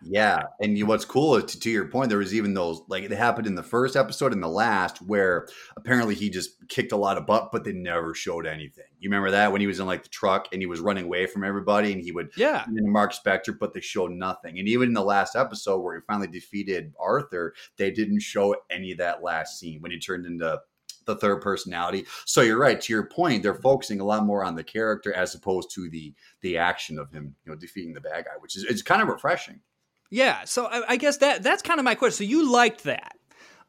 [0.03, 3.03] Yeah, and you, what's cool is to, to your point, there was even those like
[3.03, 6.97] it happened in the first episode and the last where apparently he just kicked a
[6.97, 8.85] lot of butt, but they never showed anything.
[8.99, 11.27] You remember that when he was in like the truck and he was running away
[11.27, 12.65] from everybody, and he would Yeah.
[12.69, 14.59] Mark Spector, but they showed nothing.
[14.59, 18.91] And even in the last episode where he finally defeated Arthur, they didn't show any
[18.91, 20.59] of that last scene when he turned into
[21.05, 22.05] the third personality.
[22.25, 22.79] So you're right.
[22.79, 26.13] To your point, they're focusing a lot more on the character as opposed to the
[26.41, 29.07] the action of him, you know, defeating the bad guy, which is it's kind of
[29.07, 29.61] refreshing.
[30.09, 30.43] Yeah.
[30.45, 32.25] So I, I guess that that's kind of my question.
[32.25, 33.17] So you liked that.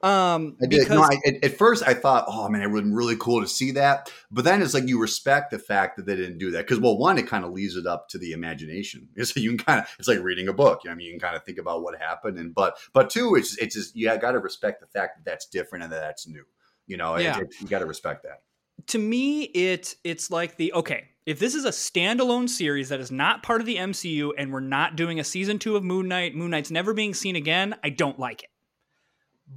[0.02, 0.80] Um I did.
[0.80, 3.16] because No, I, at, at first, I thought, oh man, it would have been really
[3.16, 4.12] cool to see that.
[4.30, 6.98] But then it's like you respect the fact that they didn't do that because, well,
[6.98, 9.08] one, it kind of leaves it up to the imagination.
[9.24, 10.82] So you can kind of, it's like reading a book.
[10.84, 13.08] You know, I mean, you can kind of think about what happened, and but but
[13.08, 16.00] two, it's it's just you got to respect the fact that that's different and that
[16.00, 16.44] that's new.
[16.86, 18.42] You know, it- it- you got to respect that.
[18.88, 23.10] to me it it's like the okay if this is a standalone series that is
[23.10, 26.34] not part of the mcu and we're not doing a season two of moon knight
[26.36, 28.50] moon knight's never being seen again i don't like it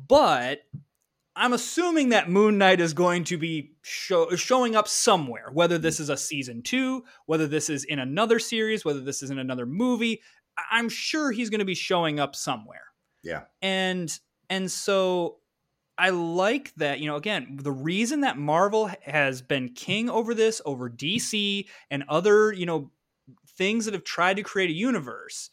[0.07, 0.59] but
[1.35, 5.99] I'm assuming that Moon Knight is going to be show, showing up somewhere, whether this
[6.01, 9.65] is a season two, whether this is in another series, whether this is in another
[9.65, 10.21] movie.
[10.69, 12.83] I'm sure he's going to be showing up somewhere.
[13.23, 13.43] Yeah.
[13.61, 14.11] And
[14.49, 15.37] and so
[15.99, 20.62] I like that, you know, again, the reason that Marvel has been king over this,
[20.65, 22.91] over DC and other, you know,
[23.57, 25.49] things that have tried to create a universe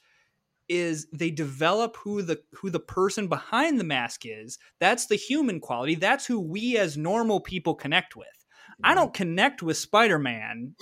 [0.68, 4.58] is they develop who the who the person behind the mask is.
[4.78, 5.96] That's the human quality.
[5.96, 8.45] That's who we as normal people connect with.
[8.84, 10.74] I don't connect with Spider Man,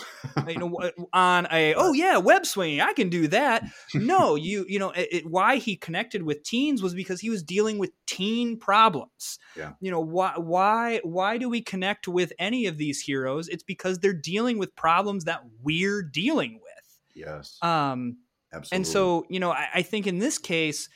[0.49, 2.81] you know, on a oh yeah web swinging.
[2.81, 3.65] I can do that.
[3.95, 7.43] No, you you know it, it, why he connected with teens was because he was
[7.43, 9.39] dealing with teen problems.
[9.57, 9.73] Yeah.
[9.81, 13.49] You know why why why do we connect with any of these heroes?
[13.49, 16.99] It's because they're dealing with problems that we're dealing with.
[17.15, 17.59] Yes.
[17.63, 18.19] Um.
[18.53, 18.77] Absolutely.
[18.77, 20.89] And so you know I, I think in this case,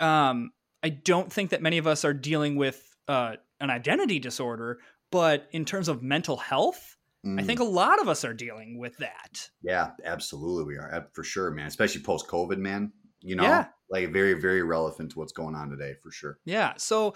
[0.00, 0.50] um,
[0.82, 4.80] I don't think that many of us are dealing with uh, an identity disorder
[5.12, 7.38] but in terms of mental health, mm.
[7.38, 9.48] I think a lot of us are dealing with that.
[9.62, 11.66] Yeah, absolutely, we are for sure, man.
[11.68, 12.92] Especially post COVID, man.
[13.20, 13.66] You know, yeah.
[13.88, 16.38] like very, very relevant to what's going on today, for sure.
[16.44, 16.72] Yeah.
[16.76, 17.14] So,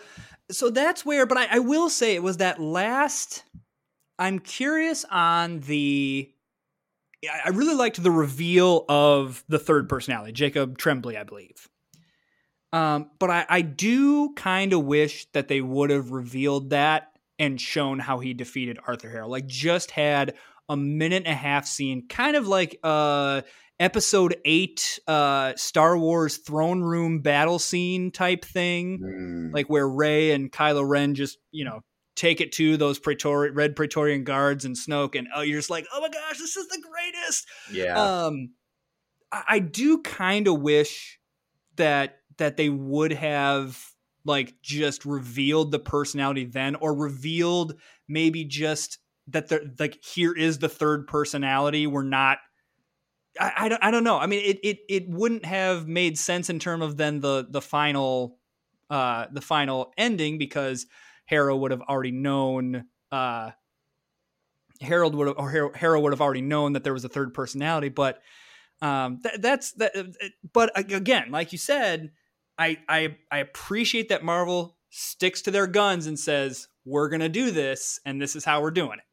[0.53, 1.27] so that's where.
[1.27, 3.43] But I, I will say it was that last.
[4.19, 6.31] I'm curious on the.
[7.45, 11.69] I really liked the reveal of the third personality, Jacob Tremblay, I believe.
[12.73, 17.61] Um, but I, I do kind of wish that they would have revealed that and
[17.61, 19.29] shown how he defeated Arthur Harrow.
[19.29, 20.35] Like just had
[20.69, 23.43] a minute and a half scene, kind of like uh
[23.79, 28.99] episode eight uh Star Wars throne room battle scene type thing.
[29.01, 29.55] Mm.
[29.55, 31.81] Like where Rey and Kylo Ren just, you know,
[32.15, 35.87] take it to those Praetorian red Praetorian guards and Snoke and oh you're just like,
[35.93, 37.47] oh my gosh, this is the greatest.
[37.71, 38.25] Yeah.
[38.25, 38.51] Um
[39.31, 41.19] I, I do kind of wish
[41.77, 43.79] that that they would have
[44.27, 47.75] like just revealed the personality then or revealed
[48.09, 52.39] maybe just that they're like here is the third personality we're not
[53.39, 54.19] I, I, don't, I don't know.
[54.19, 57.61] I mean it, it it wouldn't have made sense in terms of then the the
[57.61, 58.39] final
[58.91, 60.87] uh the final ending because
[61.27, 63.51] harrow would have already known uh
[64.81, 67.89] harold would have or harrow would have already known that there was a third personality
[67.89, 68.21] but
[68.81, 69.93] um that, that's that
[70.53, 72.13] but again like you said
[72.59, 77.51] I, I I appreciate that Marvel sticks to their guns and says we're gonna do
[77.51, 79.05] this, and this is how we're doing it.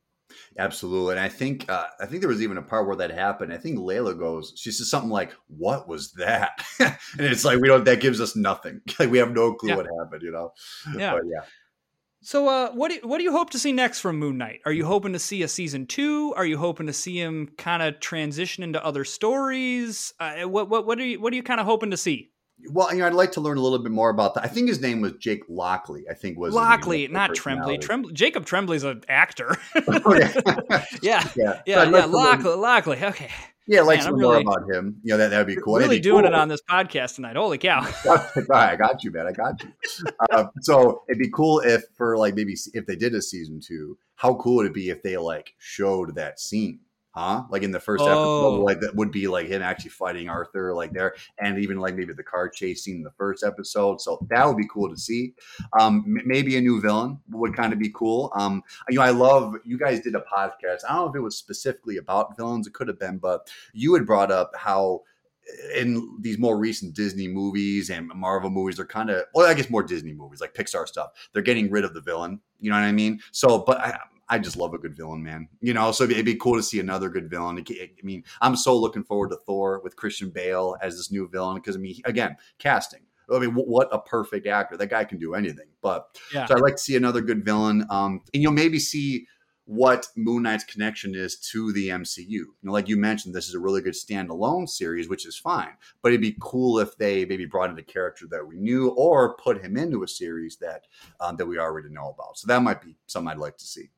[0.57, 3.53] Absolutely, and I think uh, I think there was even a part where that happened.
[3.53, 7.67] I think Layla goes, she says something like, "What was that?" and it's like we
[7.67, 7.85] don't.
[7.85, 8.81] That gives us nothing.
[8.99, 9.77] like we have no clue Yeah.
[9.77, 10.21] what happened.
[10.21, 10.53] You know.
[10.97, 11.13] Yeah.
[11.13, 11.45] But yeah.
[12.25, 14.61] So, uh, what do you, what do you hope to see next from Moon Knight?
[14.65, 16.33] Are you hoping to see a season two?
[16.37, 20.13] Are you hoping to see him kind of transition into other stories?
[20.19, 22.31] Uh, what what what are you what are you kind of hoping to see?
[22.71, 24.43] Well, you know, I'd like to learn a little bit more about that.
[24.45, 26.05] I think his name was Jake Lockley.
[26.09, 27.75] I think was Lockley, not Tremblay.
[27.75, 27.85] personality.
[27.85, 28.13] Tremblay.
[28.13, 29.57] Jacob Tremblay's an actor.
[30.05, 30.31] Oh, yeah.
[30.69, 31.83] yeah, yeah, yeah, yeah.
[31.83, 33.03] learn- Lockley, Lockley.
[33.03, 33.29] Okay,
[33.67, 34.95] Yeah, I'd like Man, to I'm more really- about him.
[35.03, 35.75] You know, that that'd be cool.
[35.77, 37.35] really be doing it on this podcast tonight.
[37.35, 37.81] Holy cow!
[38.53, 39.27] I got you, man.
[39.27, 39.69] I got you.
[40.31, 43.97] Uh, so it'd be cool if, for like maybe if they did a season two,
[44.15, 46.79] how cool would it be if they like showed that scene,
[47.13, 47.43] huh?
[47.49, 48.07] Like in the first Oh.
[48.07, 51.95] episode, like that would be like him actually fighting Arthur, like there, and even like
[51.95, 54.01] maybe the car chase scene in the first episode.
[54.01, 55.33] So that would be cool to see.
[55.79, 58.31] Um, maybe a new villain would kind of be cool.
[58.35, 60.79] Um, you know, I love you guys did a podcast.
[60.89, 62.67] I don't know if it was specifically about villains.
[62.67, 65.01] It could have been, but you had brought up how
[65.75, 69.69] in these more recent Disney movies and Marvel movies, they're kind of well, I guess
[69.69, 71.09] more Disney movies like Pixar stuff.
[71.33, 72.39] They're getting rid of the villain.
[72.59, 73.19] You know what I mean?
[73.31, 73.99] So, but I,
[74.33, 75.47] I just love a good villain, man.
[75.61, 77.63] You know, so it'd be cool to see another good villain.
[77.69, 81.57] I mean, I'm so looking forward to Thor with Christian Bale as this new villain
[81.57, 83.01] because I mean, again, casting.
[83.31, 84.75] I mean, what a perfect actor!
[84.75, 85.67] That guy can do anything.
[85.83, 86.47] But Yeah.
[86.47, 87.85] so I'd like to see another good villain.
[87.91, 89.27] Um, and you'll maybe see
[89.65, 92.27] what Moon Knight's connection is to the MCU.
[92.27, 95.71] You know, like you mentioned, this is a really good standalone series, which is fine.
[96.01, 99.37] But it'd be cool if they maybe brought in a character that we knew, or
[99.37, 100.87] put him into a series that
[101.19, 102.37] um, that we already know about.
[102.37, 103.89] So that might be something I'd like to see.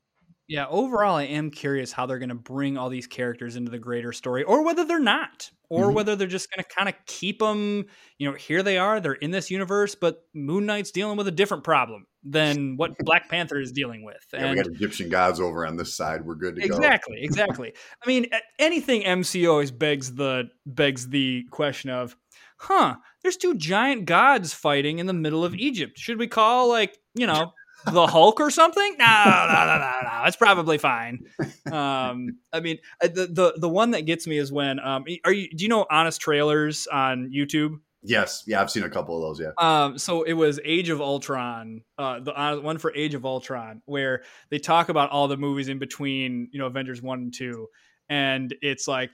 [0.47, 3.79] Yeah, overall, I am curious how they're going to bring all these characters into the
[3.79, 5.93] greater story, or whether they're not, or Mhm.
[5.95, 7.85] whether they're just going to kind of keep them.
[8.19, 11.31] You know, here they are; they're in this universe, but Moon Knight's dealing with a
[11.31, 14.23] different problem than what Black Panther is dealing with.
[14.33, 16.23] Yeah, we got Egyptian gods over on this side.
[16.23, 16.75] We're good to go.
[16.75, 17.73] exactly, exactly.
[18.03, 18.27] I mean,
[18.59, 22.15] anything MCU always begs the begs the question of,
[22.57, 22.97] huh?
[23.23, 25.97] There's two giant gods fighting in the middle of Egypt.
[25.97, 27.51] Should we call like you know?
[27.91, 28.95] The Hulk or something?
[28.97, 30.23] No, no, no, no, no.
[30.25, 31.25] It's probably fine.
[31.71, 35.49] Um, I mean, the, the the one that gets me is when um, are you?
[35.49, 37.79] Do you know Honest Trailers on YouTube?
[38.07, 39.43] Yes, yeah, I've seen a couple of those.
[39.43, 39.53] Yeah.
[39.57, 43.81] Um, so it was Age of Ultron, uh, the uh, one for Age of Ultron,
[43.85, 44.21] where
[44.51, 47.67] they talk about all the movies in between, you know, Avengers one and two,
[48.07, 49.09] and it's like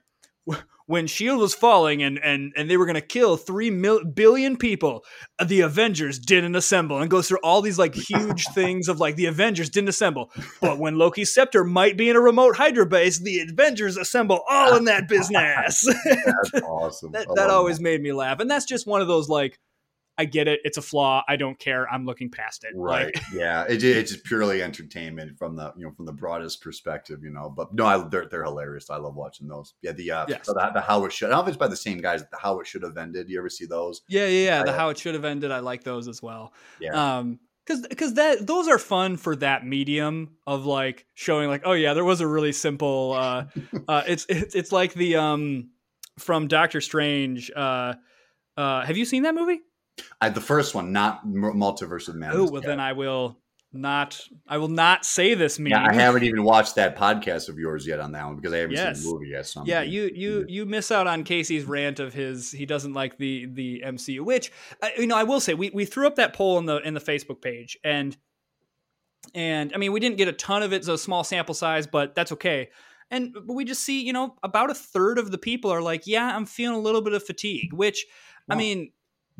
[0.91, 5.05] when Shield was falling and and and they were gonna kill three mil- billion people,
[5.43, 9.27] the Avengers didn't assemble, and goes through all these like huge things of like the
[9.27, 13.39] Avengers didn't assemble, but when Loki's scepter might be in a remote Hydra base, the
[13.39, 15.85] Avengers assemble all in that business.
[15.85, 17.11] That's awesome.
[17.13, 19.59] that that always made me laugh, and that's just one of those like.
[20.21, 20.59] I get it.
[20.63, 21.23] It's a flaw.
[21.27, 21.89] I don't care.
[21.91, 22.71] I'm looking past it.
[22.75, 23.05] Right.
[23.15, 23.63] Like, yeah.
[23.67, 27.49] It, it's just purely entertainment from the you know from the broadest perspective, you know.
[27.49, 28.89] But no, I, they're they're hilarious.
[28.89, 29.73] I love watching those.
[29.81, 29.93] Yeah.
[29.93, 30.45] The uh, Yes.
[30.45, 31.27] so the, the how it should.
[31.27, 32.21] I don't know if it's by the same guys.
[32.31, 33.29] The how it should have ended.
[33.29, 34.01] You ever see those?
[34.07, 34.63] yeah, yeah, yeah.
[34.63, 35.51] The I- how it should have ended.
[35.51, 36.53] I like those as well.
[36.79, 37.17] Yeah.
[37.17, 41.73] Um, because because that those are fun for that medium of like showing like oh
[41.73, 43.45] yeah there was a really simple uh
[43.87, 45.69] uh it's it's it's like the um
[46.17, 47.93] from Doctor Strange uh
[48.57, 49.59] uh have you seen that movie?
[50.19, 52.49] I, the first one, not M- Multiverse of Madness.
[52.49, 53.37] Oh well then I will
[53.73, 55.71] not I will not say this meme.
[55.71, 58.57] Yeah, I haven't even watched that podcast of yours yet on that one because I
[58.57, 58.97] haven't Yes.
[58.97, 59.45] seen the movie yet.
[59.45, 62.93] So I'm Yeah, you you you miss out on Casey's rant of his he doesn't
[62.93, 66.15] like the the MCU, which uh, you know I will say we we threw up
[66.15, 68.17] that poll in the in the Facebook page and
[69.33, 71.87] and I mean we didn't get a ton of it, so a small sample size,
[71.87, 72.69] but that's okay.
[73.09, 76.07] And but we just see you know about a third of the people are like,
[76.07, 78.05] yeah, I'm feeling a little bit of fatigue, which
[78.49, 78.91] I mean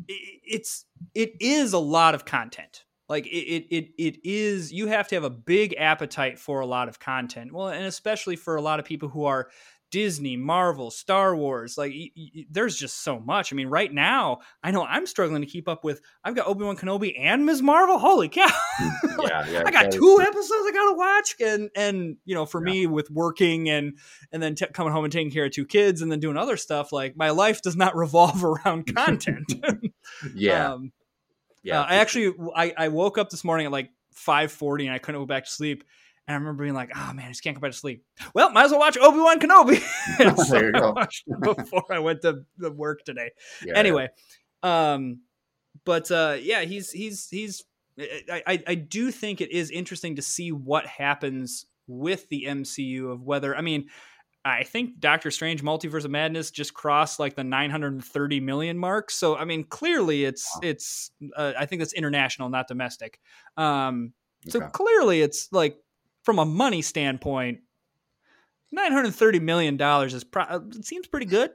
[0.08, 0.84] it's
[1.14, 2.84] it is a lot of content.
[3.08, 6.66] Like it, it it it is you have to have a big appetite for a
[6.66, 7.52] lot of content.
[7.52, 9.48] Well, and especially for a lot of people who are
[9.90, 11.76] Disney, Marvel, Star Wars.
[11.76, 13.52] Like y- y- there's just so much.
[13.52, 16.78] I mean, right now, I know I'm struggling to keep up with I've got Obi-Wan
[16.78, 17.60] Kenobi and Ms.
[17.60, 17.98] Marvel.
[17.98, 18.46] Holy cow.
[19.20, 19.62] yeah, yeah.
[19.66, 22.72] I got two episodes I gotta watch, and and you know, for Yeah.
[22.72, 23.98] me with working and
[24.32, 26.56] and then t- coming home and taking care of two kids, and then doing other
[26.56, 29.52] stuff, like my life does not revolve around content.
[30.34, 30.92] Yeah, um,
[31.62, 31.80] yeah.
[31.80, 34.98] uh, I actually I, I woke up this morning at like five forty, and I
[34.98, 35.84] couldn't go back to sleep.
[36.28, 38.04] And I remember being like, "Oh man, I just can't go back to sleep."
[38.34, 39.82] Well, might as well watch Obi Wan Kenobi.
[40.46, 40.94] So There you I go.
[41.00, 43.30] it before I went to, the work today
[43.64, 44.08] yeah, anyway
[44.62, 45.20] um
[45.84, 47.64] but uh yeah he's he's he's
[47.98, 53.10] I, I i do think it is interesting to see what happens with the mcu
[53.10, 53.88] of whether i mean
[54.44, 59.36] i think doctor strange multiverse of madness just crossed like the 930 million mark so
[59.36, 60.60] i mean clearly it's Wow.
[60.68, 63.20] it's uh, i think that's international not domestic
[63.56, 64.12] um
[64.48, 64.68] so Okay.
[64.72, 65.76] clearly it's like
[66.24, 67.60] from a money standpoint
[68.72, 71.50] 930 million dollars is pro- it seems pretty good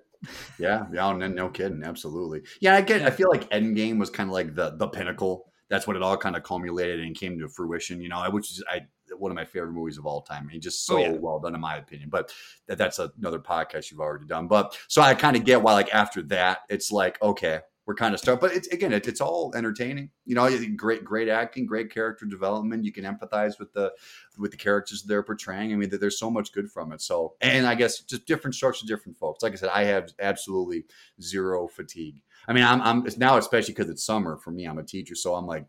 [0.59, 2.41] Yeah, yeah, no, no kidding, absolutely.
[2.59, 3.03] Yeah, I get.
[3.03, 5.45] I feel like Endgame was kind of like the the pinnacle.
[5.69, 8.01] That's when it all kind of culminated and came to fruition.
[8.01, 8.81] You know, I- which is I
[9.19, 10.43] one of my favorite movies of all time.
[10.49, 11.17] I mean, just oh, so Oh, yeah.
[11.19, 12.09] well done in my opinion.
[12.09, 12.33] But
[12.67, 14.47] that, that's another podcast you've already done.
[14.47, 18.13] But so I kind of get why, like after that, it's like okay, we're kind
[18.13, 18.41] of stuck.
[18.41, 20.09] But it's again, it, it's all entertaining.
[20.25, 22.83] You know, great, great acting, great character development.
[22.83, 23.93] You can empathize with the
[24.37, 25.71] with the characters they're portraying.
[25.71, 27.01] I mean, there- there's so much good from it.
[27.01, 29.41] So, and I guess just different strokes for different folks.
[29.41, 30.85] Like I said, I have absolutely
[31.21, 32.21] zero fatigue.
[32.49, 34.65] I mean, I'm, I'm it's now especially because it's summer for me.
[34.65, 35.65] I'm a teacher, so I'm like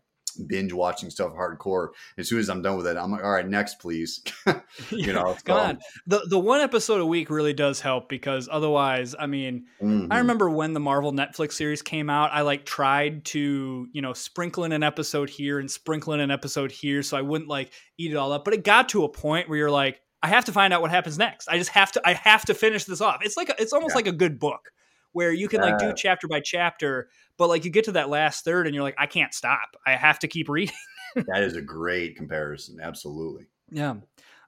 [0.47, 1.89] binge watching stuff hardcore.
[2.17, 4.21] As soon as I'm done with it, I'm like, all right, next, please.
[4.89, 9.15] you know, so- on the the one episode a week really does help because otherwise
[9.19, 10.07] i mean Mhm.
[10.11, 14.13] I remember when the Marvel Netflix series came out, I like tried to, you know,
[14.13, 17.71] sprinkle in an episode here and sprinkle in an episode here so I wouldn't like
[17.97, 18.45] eat it all up.
[18.45, 20.91] But it got to a point where you're like, I have to find out what
[20.91, 21.47] happens next.
[21.47, 23.19] I just have to I have to finish this off.
[23.21, 23.95] It's like a, it's almost Yeah.
[23.97, 24.69] like a good book
[25.11, 28.45] where you can like do chapter by chapter, but like you get to that last
[28.45, 29.75] third and you're like, I can't stop.
[29.85, 30.75] I have to keep reading.
[31.15, 32.79] that is a great comparison.
[32.81, 33.47] Absolutely.
[33.71, 33.95] Yeah.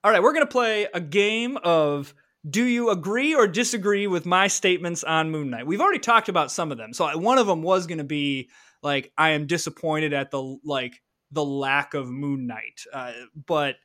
[0.04, 2.14] All right, we're going to play a game of
[2.50, 5.68] do you agree or disagree with my statements on Moon Knight?
[5.68, 6.92] We've already talked about some of them.
[6.92, 8.50] So one of them was going to be
[8.82, 12.82] like I am disappointed at the like the lack of Moon Knight.
[12.92, 13.14] Uh,
[13.46, 13.76] but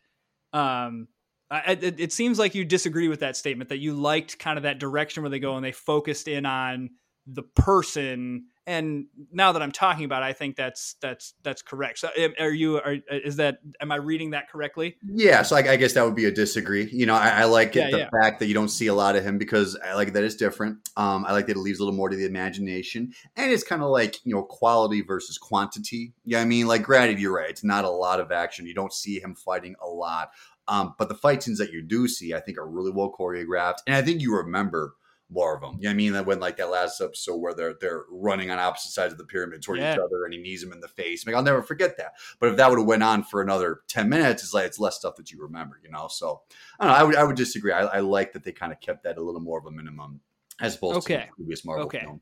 [0.53, 1.09] um
[1.51, 4.65] I, it, it seems like you disagree with that statement that you liked kind of
[4.65, 6.91] that direction where they go and they focused in on
[7.27, 12.01] the person and now that I'm talking about it, I think that's that's that's correct.
[12.01, 14.97] So are you are is that am I reading that correctly?
[15.07, 16.89] Yeah, so I, I guess that would be a disagree.
[16.91, 18.11] You know, I, I like it, Yeah, the yeah.
[18.11, 20.79] fact that you don't see a lot of him because I like that it's different.
[20.97, 23.83] Um, I like that it leaves a little more to the imagination, and it's kind
[23.83, 26.13] of like you know quality versus quantity.
[26.25, 27.51] Yeah, I mean, like granted, you're right.
[27.51, 28.67] It's not a lot of action.
[28.67, 30.31] You don't see him fighting a lot,
[30.69, 33.79] um, but the fight scenes that you do see, I think, are really well choreographed,
[33.87, 34.95] and I think you remember
[35.29, 35.77] more of them.
[35.81, 38.93] Yeah, I mean, that when like that last episode where they're they're running on opposite
[38.93, 39.95] sides of the pyramid toward Yeah.
[39.95, 41.27] each other, and he knees him in the face.
[41.27, 42.13] Like I'll never forget that.
[42.39, 44.97] But if that would have went on for another ten minutes, it's like it's less
[44.97, 46.07] stuff that you remember, you know.
[46.09, 46.43] So
[46.79, 47.01] I don't know.
[47.01, 47.73] I would I would disagree.
[47.73, 50.21] I, I like that they kind of kept that a little more of a minimum
[50.61, 51.27] as opposed to Okay.
[51.27, 52.01] the previous Marvel Okay.
[52.01, 52.21] film.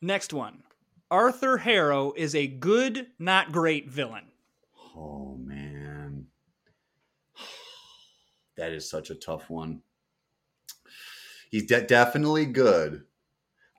[0.00, 0.62] Next one.
[1.10, 4.26] Arthur Harrow is a good, not great villain.
[4.94, 6.07] Oh man,
[8.58, 9.80] that is such a tough one.
[11.50, 13.04] He's de- definitely good.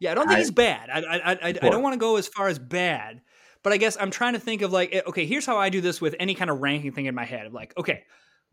[0.02, 0.90] Yeah, I don't think I- he's bad.
[0.90, 3.22] I I I, I, don't want to go as far as bad,
[3.64, 5.82] but I guess I'm trying to think of like, eh, okay, here's how I do
[5.82, 7.46] this with any kind of ranking thing in my head.
[7.46, 8.04] Of like, okay,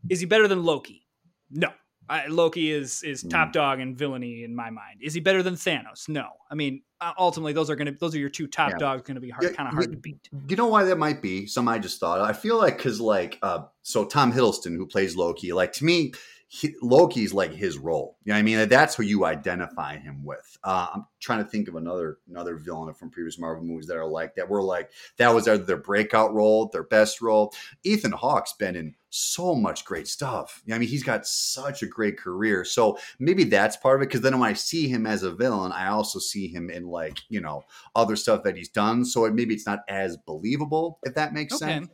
[0.09, 1.07] is he better than Loki?
[1.49, 1.71] No.
[2.09, 3.29] I, Loki is is Hmm.
[3.29, 5.01] top dog and villainy in my mind.
[5.01, 6.07] Is he better than Thanos?
[6.07, 6.27] No.
[6.49, 8.77] I mean, uh, ultimately, those are gonna those are your two top Yeah.
[8.77, 9.03] dogs.
[9.03, 10.29] Going to be hard, Yeah, kind of hard to beat.
[10.47, 11.45] You know why that might be?
[11.47, 12.19] Some I just thought.
[12.21, 16.13] I feel like because like uh, so Tom Hiddleston who plays Loki, like to me,
[16.49, 18.17] he, Loki's like his role.
[18.23, 18.69] You know what I mean?
[18.69, 20.57] That's who you identify him with.
[20.63, 24.07] Uh, I'm trying to think of another another villain from previous Marvel movies that are
[24.07, 24.47] like that.
[24.47, 27.53] Were like that was either their breakout role, their best role.
[27.83, 30.61] Ethan Hawke's been in so much great stuff.
[30.65, 32.63] You know, I mean, he's got such a great career.
[32.63, 34.09] So maybe that's part of it.
[34.09, 37.17] Because then when I see him as a villain, I also see him in like
[37.27, 39.03] you know other stuff that he's done.
[39.03, 41.79] So it, maybe it's not as believable, if that makes Okay.
[41.79, 41.89] sense.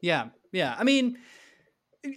[0.00, 0.74] Yeah, yeah.
[0.78, 1.18] I mean,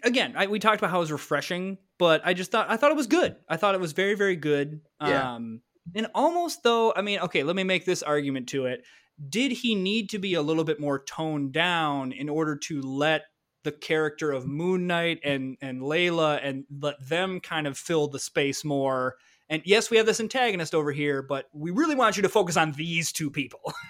[0.03, 2.91] again, I, we talked about how it was refreshing, but I just thought I thought
[2.91, 3.35] it was good.
[3.47, 4.81] I thought it was very, very good.
[5.01, 5.35] Yeah.
[5.35, 5.61] Um,
[5.95, 8.85] and almost though, I mean, okay, let me make this argument to it.
[9.29, 13.23] Did he need to be a little bit more toned down in order to let
[13.63, 18.19] the character of Moon Knight and and Layla and let them kind of fill the
[18.19, 19.15] space more?
[19.53, 22.57] And yes, we have this antagonist over here, but we really want you to focus
[22.57, 23.61] on these two people.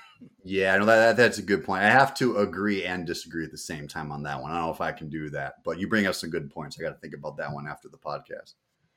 [0.46, 1.84] Yeah, no, that, that- that's a good point.
[1.84, 4.52] I have to agree and disagree at the same time on that one.
[4.52, 6.78] I don't know if I can do that, but you bring up some good points.
[6.80, 8.54] I got to think about that one after the podcast.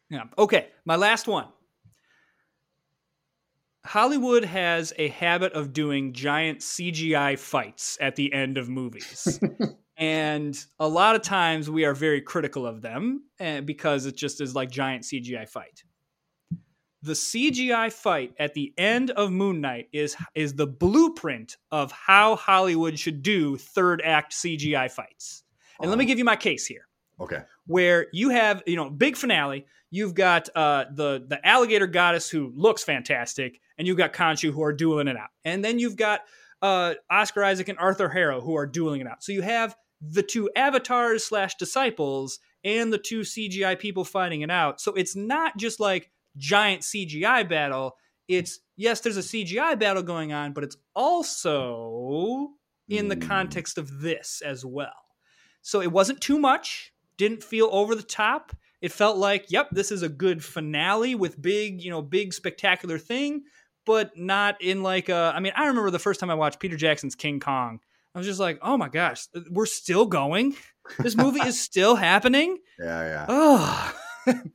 [0.09, 0.25] Yeah.
[0.39, 0.69] Okay.
[0.85, 1.47] My last one.
[3.85, 9.41] Hollywood has a habit of doing giant CGI fights at the end of movies.
[9.97, 14.41] and a lot of times we are very critical of them eh, because it just
[14.41, 15.83] is like giant CGI fight.
[17.07, 22.35] The CGI fight at the end of Moon Knight is is the blueprint of how
[22.35, 25.45] Hollywood should do third act CGI fights.
[25.81, 26.89] And let me Oh, give you my case here.
[27.21, 27.43] Okay.
[27.67, 32.53] where you have you know big finale you've got uh the the alligator goddess who
[32.55, 35.31] looks fantastic and you've got Khonshu who are dueling it out.
[35.45, 36.21] And then you've got
[36.61, 39.23] uh oscar isaac and arthur harrow who are dueling it out.
[39.23, 44.51] So you have the two avatars slash disciples and the two cgi people fighting it
[44.51, 44.81] out.
[44.81, 47.97] So it's not just like giant cgi battle
[48.29, 52.51] it's yes there's a cgi battle going on but it's also
[52.89, 53.27] in the Mm.
[53.29, 54.93] context of this as well
[55.63, 58.53] so it wasn't too much, didn't feel over the top.
[58.81, 62.99] It felt like, yep, this is a good finale with big, you know, big spectacular
[62.99, 63.43] thing,
[63.85, 66.77] but not in like a I mean, I remember the first time I watched Peter
[66.77, 67.81] Jackson's King Kong.
[68.15, 70.55] I was just like, "Oh my gosh, we're still going?
[71.01, 73.27] This movie is still happening?" Yeah, yeah.
[73.29, 73.95] Oh.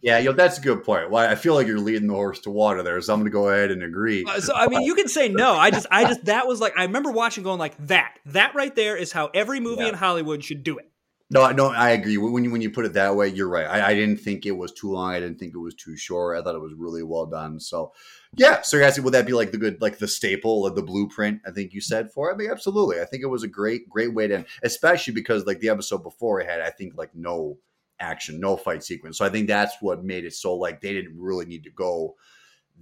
[0.01, 1.09] Yeah, yo, that's a good point.
[1.09, 3.31] Well, I feel like you're leading the horse to water there, so I'm going to
[3.31, 4.25] go ahead and agree.
[4.27, 5.53] Uh, so I mean, you can say no.
[5.53, 8.15] I just I just that was like I remember watching going like that.
[8.27, 9.89] That right there is how every movie Yeah.
[9.89, 10.87] in Hollywood should do it.
[11.33, 12.17] No, no, I agree.
[12.17, 13.65] When you when you put it that way, you're right.
[13.65, 15.11] I, I didn't think it was too long.
[15.11, 16.37] I didn't think it was too short.
[16.37, 17.57] I thought it was really well done.
[17.61, 17.93] So,
[18.35, 18.61] yeah.
[18.63, 21.39] So, you're asking, would that be like the good, like the staple, of the blueprint?
[21.47, 22.29] I think you said for.
[22.29, 22.33] it?
[22.33, 22.99] I mean, absolutely.
[22.99, 26.03] I think it was a great, great way to end, especially because like the episode
[26.03, 27.59] before it had, I think, like no
[28.01, 29.17] action, no fight sequence.
[29.17, 32.15] So I think that's what made it so like they didn't really need to go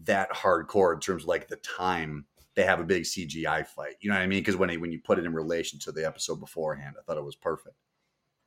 [0.04, 3.96] that hardcore in terms of like the time they have a big CGI fight.
[4.02, 4.40] You know what I mean?
[4.40, 7.24] Because when when you put it in relation to the episode beforehand, I thought it
[7.24, 7.76] was perfect.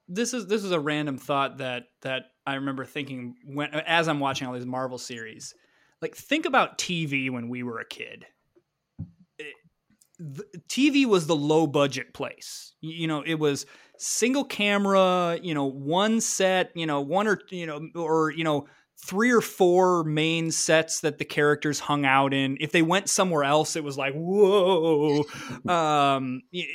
[0.08, 4.20] this is this is a random thought that that I remember thinking when as I'm
[4.20, 5.54] watching all these Marvel series.
[6.00, 8.26] Like think about TV when we were a kid.
[9.38, 9.54] Eh, it-
[10.18, 12.74] the- TV was the low budget place.
[12.80, 13.66] You you know, it was
[14.02, 18.66] single camera, you know, one set, you know, one or you know or you know
[18.96, 22.56] three or four main sets that the characters hung out in.
[22.60, 25.24] If they went somewhere else, it was like whoa.
[25.68, 26.68] Um, it,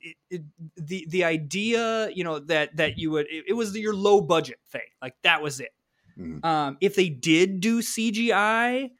[0.00, 0.42] it, it,
[0.76, 4.80] the the idea, you know, that that you would it, was your low budget thing,
[5.02, 5.72] like that was it.
[6.18, 6.44] Mhm.
[6.44, 8.90] Um, if they did do CGI,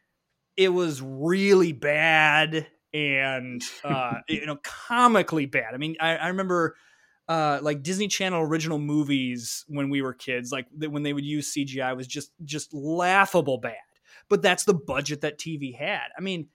[0.56, 5.74] it was really bad and uh, you know comically bad.
[5.74, 6.76] I mean, I, I remember
[7.30, 11.54] uh, like Disney Channel original movies when we were kids, like when they would use
[11.54, 13.76] CGI was just just laughable bad.
[14.28, 16.08] But that's the budget that TV had.
[16.18, 16.48] I mean,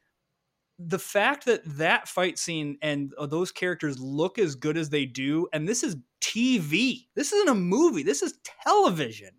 [0.77, 5.05] the fact that that fight scene and uh, those characters look as good as they
[5.05, 7.07] do, and this is TV.
[7.15, 8.03] This isn't a movie.
[8.03, 9.31] This is television.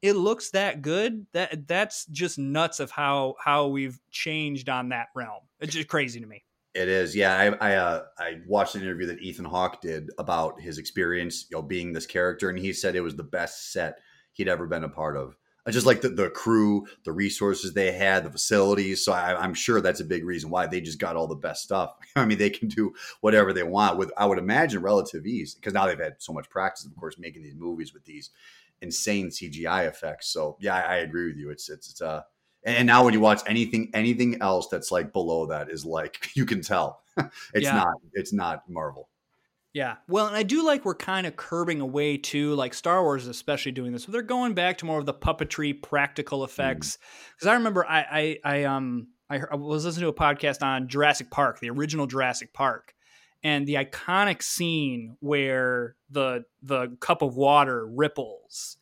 [0.00, 1.26] It looks that good.
[1.34, 5.42] That that's just nuts of how how we've changed on that realm.
[5.60, 6.42] It's just crazy to me.
[6.72, 7.36] It is, yeah.
[7.60, 11.56] I I, uh, I watched an interview that Ethan Hawke did about his experience, you
[11.56, 13.98] know, being this character, and he said it was the best set
[14.32, 15.36] he'd ever been a part of.
[15.66, 19.04] I just like the, the crew, the resources they had, the facilities.
[19.04, 21.62] So I, I'm sure that's a big reason why they just got all the best
[21.62, 21.94] stuff.
[22.16, 25.74] I mean, they can do whatever they want with, I would imagine, relative ease because
[25.74, 28.30] now they've had so much practice, of course, making these movies with these
[28.80, 30.28] insane CGI effects.
[30.28, 31.50] So yeah, I, I agree with you.
[31.50, 32.22] It's it's, it's uh,
[32.64, 36.44] and now when you watch anything anything else that's like below that is like you
[36.46, 37.02] can tell
[37.54, 37.74] it's Yeah.
[37.74, 39.08] not it's not Marvel.
[39.72, 39.98] Yeah.
[40.08, 43.28] Well, and I do like we're kind of curbing away too, like Star Wars is
[43.28, 44.02] especially doing this.
[44.02, 46.98] So they're going back to more of the puppetry, practical effects.
[47.36, 50.60] Because I remember I, I, I um I, heard- I was listening to a podcast
[50.64, 52.94] on Jurassic Park, the original Jurassic Park,
[53.44, 58.76] and the iconic scene where the the cup of water ripples.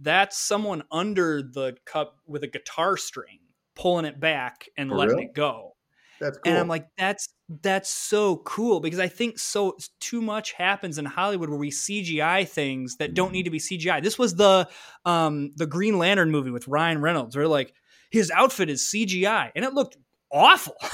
[0.00, 3.40] That's someone under the cup with a guitar string
[3.74, 5.26] pulling it back and For letting real?
[5.28, 5.72] it go
[6.20, 6.50] That's cool.
[6.52, 7.28] and I'm like, that's
[7.62, 12.46] that's so cool because I think so too much happens in Hollywood where we CGI
[12.46, 14.02] things that don't need to be CGI.
[14.02, 14.68] This was the
[15.04, 17.72] um the Green Lantern movie with Ryan Reynolds, where like
[18.10, 19.96] his outfit is CGI and it looked
[20.32, 20.76] awful.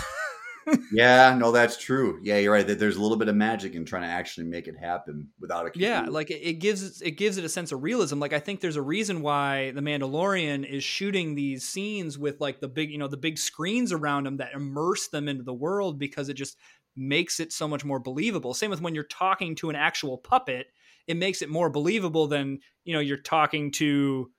[0.92, 2.18] yeah, no, that's true.
[2.22, 2.66] Yeah, you're right.
[2.66, 5.66] There- There's a little bit of magic in trying to actually make it happen without
[5.66, 8.18] a yeah, like it, it gives it gives it a sense of realism.
[8.18, 12.60] Like I think there's a reason why the Mandalorian is shooting these scenes with like
[12.60, 15.98] the big, you know, the big screens around them that immerse them into the world
[15.98, 16.56] because it just
[16.96, 18.54] makes it so much more believable.
[18.54, 20.68] Same with when you're talking to an actual puppet,
[21.06, 24.30] it makes it more believable than, you know, you're talking to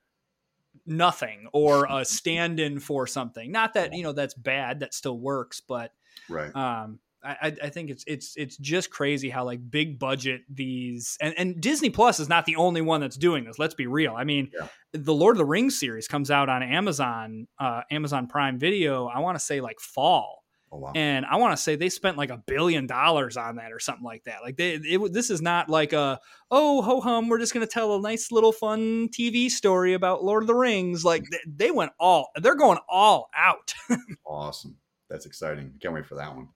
[0.86, 3.52] nothing or a stand-in for something.
[3.52, 5.92] Not that, you know, that's bad, that still works, but
[6.30, 6.56] right.
[6.56, 11.34] um I, I- think it's it's it's just crazy how like big budget these and,
[11.40, 13.58] and Disney Plus is not the only one that's doing this.
[13.58, 14.14] Let's be real.
[14.16, 14.68] I mean, Yeah.
[14.94, 19.08] the Lord of the Rings series comes out on Amazon, uh, Amazon Prime Video.
[19.08, 20.92] I want to say like fall, Oh wow.
[20.94, 24.06] and I want to say they spent like a billion dollars on that or something
[24.06, 24.44] like that.
[24.44, 26.20] Like they, it, this is not like a
[26.52, 27.28] oh ho hum.
[27.28, 30.54] We're just going to tell a nice little fun TV story about Lord of the
[30.54, 31.04] Rings.
[31.04, 33.74] Like they, they went all, they're going all out.
[34.28, 34.78] awesome.
[35.10, 35.74] That's exciting.
[35.82, 36.50] Can't wait for that one.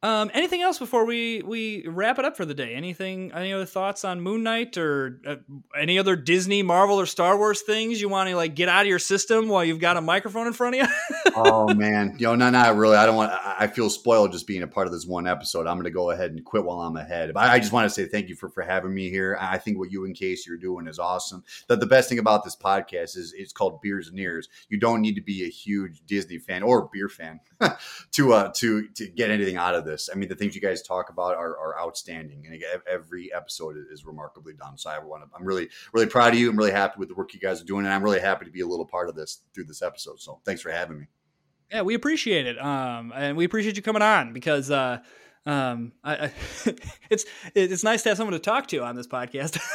[0.00, 2.74] Um, anything else before we we wrap it up for the day?
[2.74, 3.32] Anything?
[3.32, 5.36] Any other thoughts on Moon Knight or uh,
[5.76, 8.86] any other Disney, Marvel, or Star Wars things you want to like get out of
[8.86, 10.94] your system while you've got a microphone in front of you?
[11.46, 12.96] oh man, know, no, not really.
[12.96, 13.32] I don't want.
[13.32, 15.66] I feel spoiled just being a part of this one episode.
[15.66, 17.32] I'm going to go ahead and quit while I'm ahead.
[17.34, 19.36] But I just want to say thank you for for having me here.
[19.40, 21.44] I think what you and Casey are doing is awesome.
[21.68, 24.48] The, the best thing about this podcast is it's called Beers and Ears.
[24.68, 27.40] You don't need to be a huge Disney fan or beer fan
[28.12, 30.08] to uh to to get anything out of this.
[30.12, 34.04] I mean, the things you guys talk about are, are outstanding, and every episode is
[34.04, 34.78] remarkably done.
[34.78, 35.28] So I want to.
[35.36, 36.50] I'm really really proud of you.
[36.50, 38.50] I'm really happy with the work you guys are doing, and I'm really happy to
[38.50, 40.20] be a little part of this through this episode.
[40.20, 41.06] So thanks for having me.
[41.70, 42.58] Yeah, we appreciate it.
[42.58, 44.98] Um, and we appreciate you coming on because uh,
[45.46, 46.32] um, I, I
[47.10, 49.58] it's it's nice to have someone to talk to on this podcast.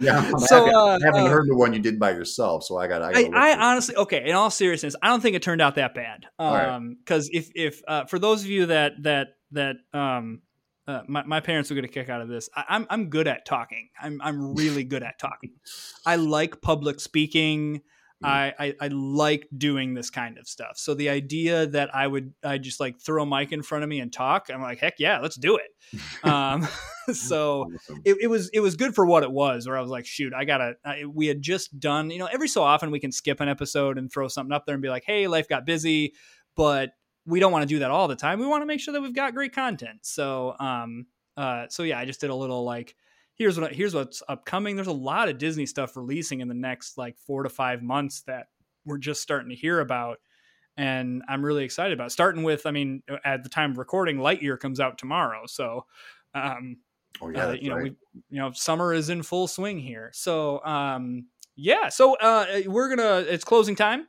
[0.00, 2.78] Yeah, I'm so uh, I haven't uh, heard the one you did by yourself, so
[2.78, 3.02] I got.
[3.02, 4.28] I, I, gotta look I honestly, okay.
[4.28, 6.26] In all seriousness, I don't think it turned out that bad.
[6.38, 10.40] Um, because if if uh, for those of you that that that um,
[10.88, 12.48] uh, my my parents will get a kick out of this.
[12.54, 13.88] I, I'm I'm good at talking.
[14.00, 15.52] I'm I'm really good at talking.
[16.04, 17.82] I like public speaking.
[18.24, 18.28] Mm.
[18.28, 20.78] I, I I like doing this kind of stuff.
[20.78, 23.90] So the idea that I would I just like throw a mic in front of
[23.90, 25.66] me and talk, I'm like, heck yeah, let's do it.
[26.24, 26.66] Um,
[27.12, 28.02] so Awesome.
[28.04, 29.68] it, it was it was good for what it was.
[29.68, 30.74] Where I was like, shoot, I gotta.
[30.84, 33.98] I, we had just done, you know, every so often we can skip an episode
[33.98, 36.14] and throw something up there and be like, hey, life got busy,
[36.56, 36.90] but
[37.26, 38.40] we don't want to do that all the time.
[38.40, 40.00] We want to make sure that we've got great content.
[40.02, 41.06] So, um,
[41.36, 42.96] uh, so yeah, I just did a little like,
[43.36, 44.76] here's what here's what's upcoming.
[44.76, 48.22] There's a lot of Disney stuff releasing in the next like four to five months
[48.22, 48.46] that
[48.84, 50.18] we're just starting to hear about.
[50.76, 52.66] And I'm really excited about starting with.
[52.66, 55.86] I mean, at the time of recording, Lightyear comes out tomorrow, so
[56.34, 56.78] um,
[57.22, 57.84] oh yeah, uh, you know, right.
[57.84, 57.96] we,
[58.30, 60.10] you know, summer is in full swing here.
[60.12, 61.26] So, um,
[61.56, 63.24] yeah, so uh, we're gonna.
[63.26, 64.06] It's closing time.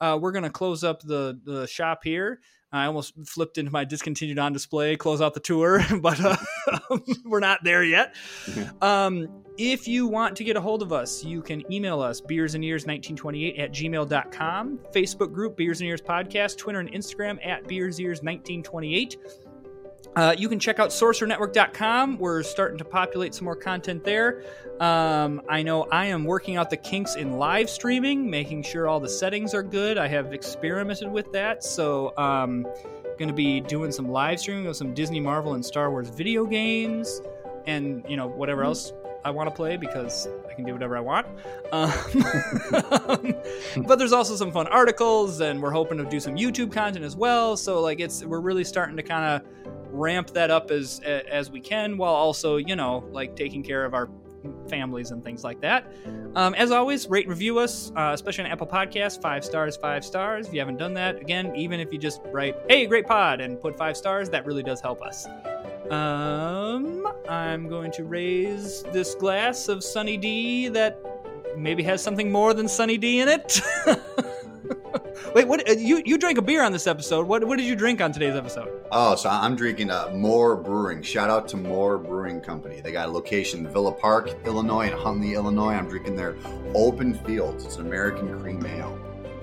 [0.00, 2.40] Uh, we're gonna close up the the shop here.
[2.72, 6.36] I almost flipped into my discontinued on display, close out the tour, but uh,
[7.24, 8.14] we're not there yet.
[8.82, 12.54] Um, if you want to get a hold of us, you can email us beers
[12.54, 17.66] and ears 1928 at gmail.com, Facebook group Beers and Ears Podcast, Twitter and Instagram at
[17.66, 19.16] beers ears 1928.
[20.16, 22.18] Uh, you can check out sorcerernetwork.com.
[22.18, 24.42] We're starting to populate some more content there.
[24.80, 28.98] Um, I know I am working out the kinks in live streaming, making sure all
[28.98, 29.98] the settings are good.
[29.98, 31.62] I have experimented with that.
[31.62, 32.62] So, um,
[33.18, 36.46] going to be doing some live streaming of some Disney, Marvel, and Star Wars video
[36.46, 37.20] games
[37.66, 38.92] and, you know, whatever else
[39.26, 41.26] I want to play because I can do whatever I want.
[41.72, 41.90] Um,
[43.84, 47.16] but there's also some fun articles, and we're hoping to do some YouTube content as
[47.16, 47.56] well.
[47.56, 49.48] So, like, it's we're really starting to kind of
[49.90, 53.94] ramp that up as as we can while also you know like taking care of
[53.94, 54.08] our
[54.68, 55.92] families and things like that.
[56.36, 59.20] Um, as always, rate review us, uh, especially on Apple Podcasts.
[59.20, 60.46] Five stars, five stars.
[60.46, 63.60] If you haven't done that, again, even if you just write "Hey, great pod" and
[63.60, 65.26] put five stars, that really does help us.
[65.90, 71.00] Um, I'm going to raise this glass of Sunny D that
[71.56, 73.60] maybe has something more than Sunny D in it.
[75.34, 75.68] Wait, what?
[75.68, 77.26] Uh, you you drank a beer on this episode?
[77.26, 78.68] What what did you drink on today's episode?
[78.90, 81.02] Oh, so I'm drinking uh, Moore Brewing.
[81.02, 82.80] Shout out to Moore Brewing Company.
[82.80, 85.74] They got a location in Villa Park, Illinois, and Huntley, Illinois.
[85.74, 86.36] I'm drinking their
[86.74, 87.64] Open Fields.
[87.64, 88.98] It's an American cream ale.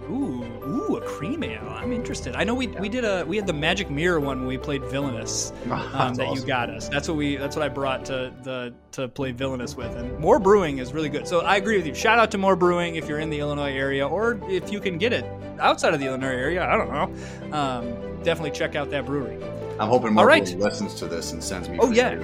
[0.10, 1.68] Ooh, ooh, a cream ale.
[1.70, 2.36] I'm interested.
[2.36, 4.84] I know we, we did a we had the magic mirror one when we played
[4.86, 6.36] villainous um, that awesome.
[6.36, 6.89] you got us.
[6.89, 9.95] That's what we that's what I brought to the to play villainous with.
[9.95, 11.28] And Moore Brewing is really good.
[11.28, 11.93] So I agree with you.
[11.93, 14.97] Shout out to Moore Brewing if you're in the Illinois area or if you can
[14.97, 15.26] get it
[15.60, 16.64] outside of the Illinois area.
[16.68, 17.58] I don't know.
[17.58, 19.41] Um, definitely check out that brewery.
[19.80, 20.47] I'm hoping Moore right.
[20.58, 21.78] listens to this and sends me.
[21.82, 22.20] Oh yeah.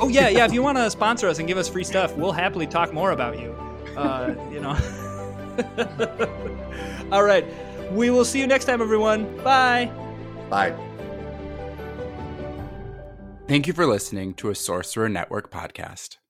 [0.00, 0.44] Oh yeah, yeah.
[0.44, 3.12] if you want to sponsor us and give us free stuff, we'll happily talk more
[3.12, 3.54] about you.
[3.96, 4.76] Uh, you know.
[7.12, 7.44] All right.
[7.92, 9.36] We will see you next time, everyone.
[9.38, 9.90] Bye.
[10.48, 10.74] Bye.
[13.48, 16.20] Thank you for listening to a Sorcerer Network podcast.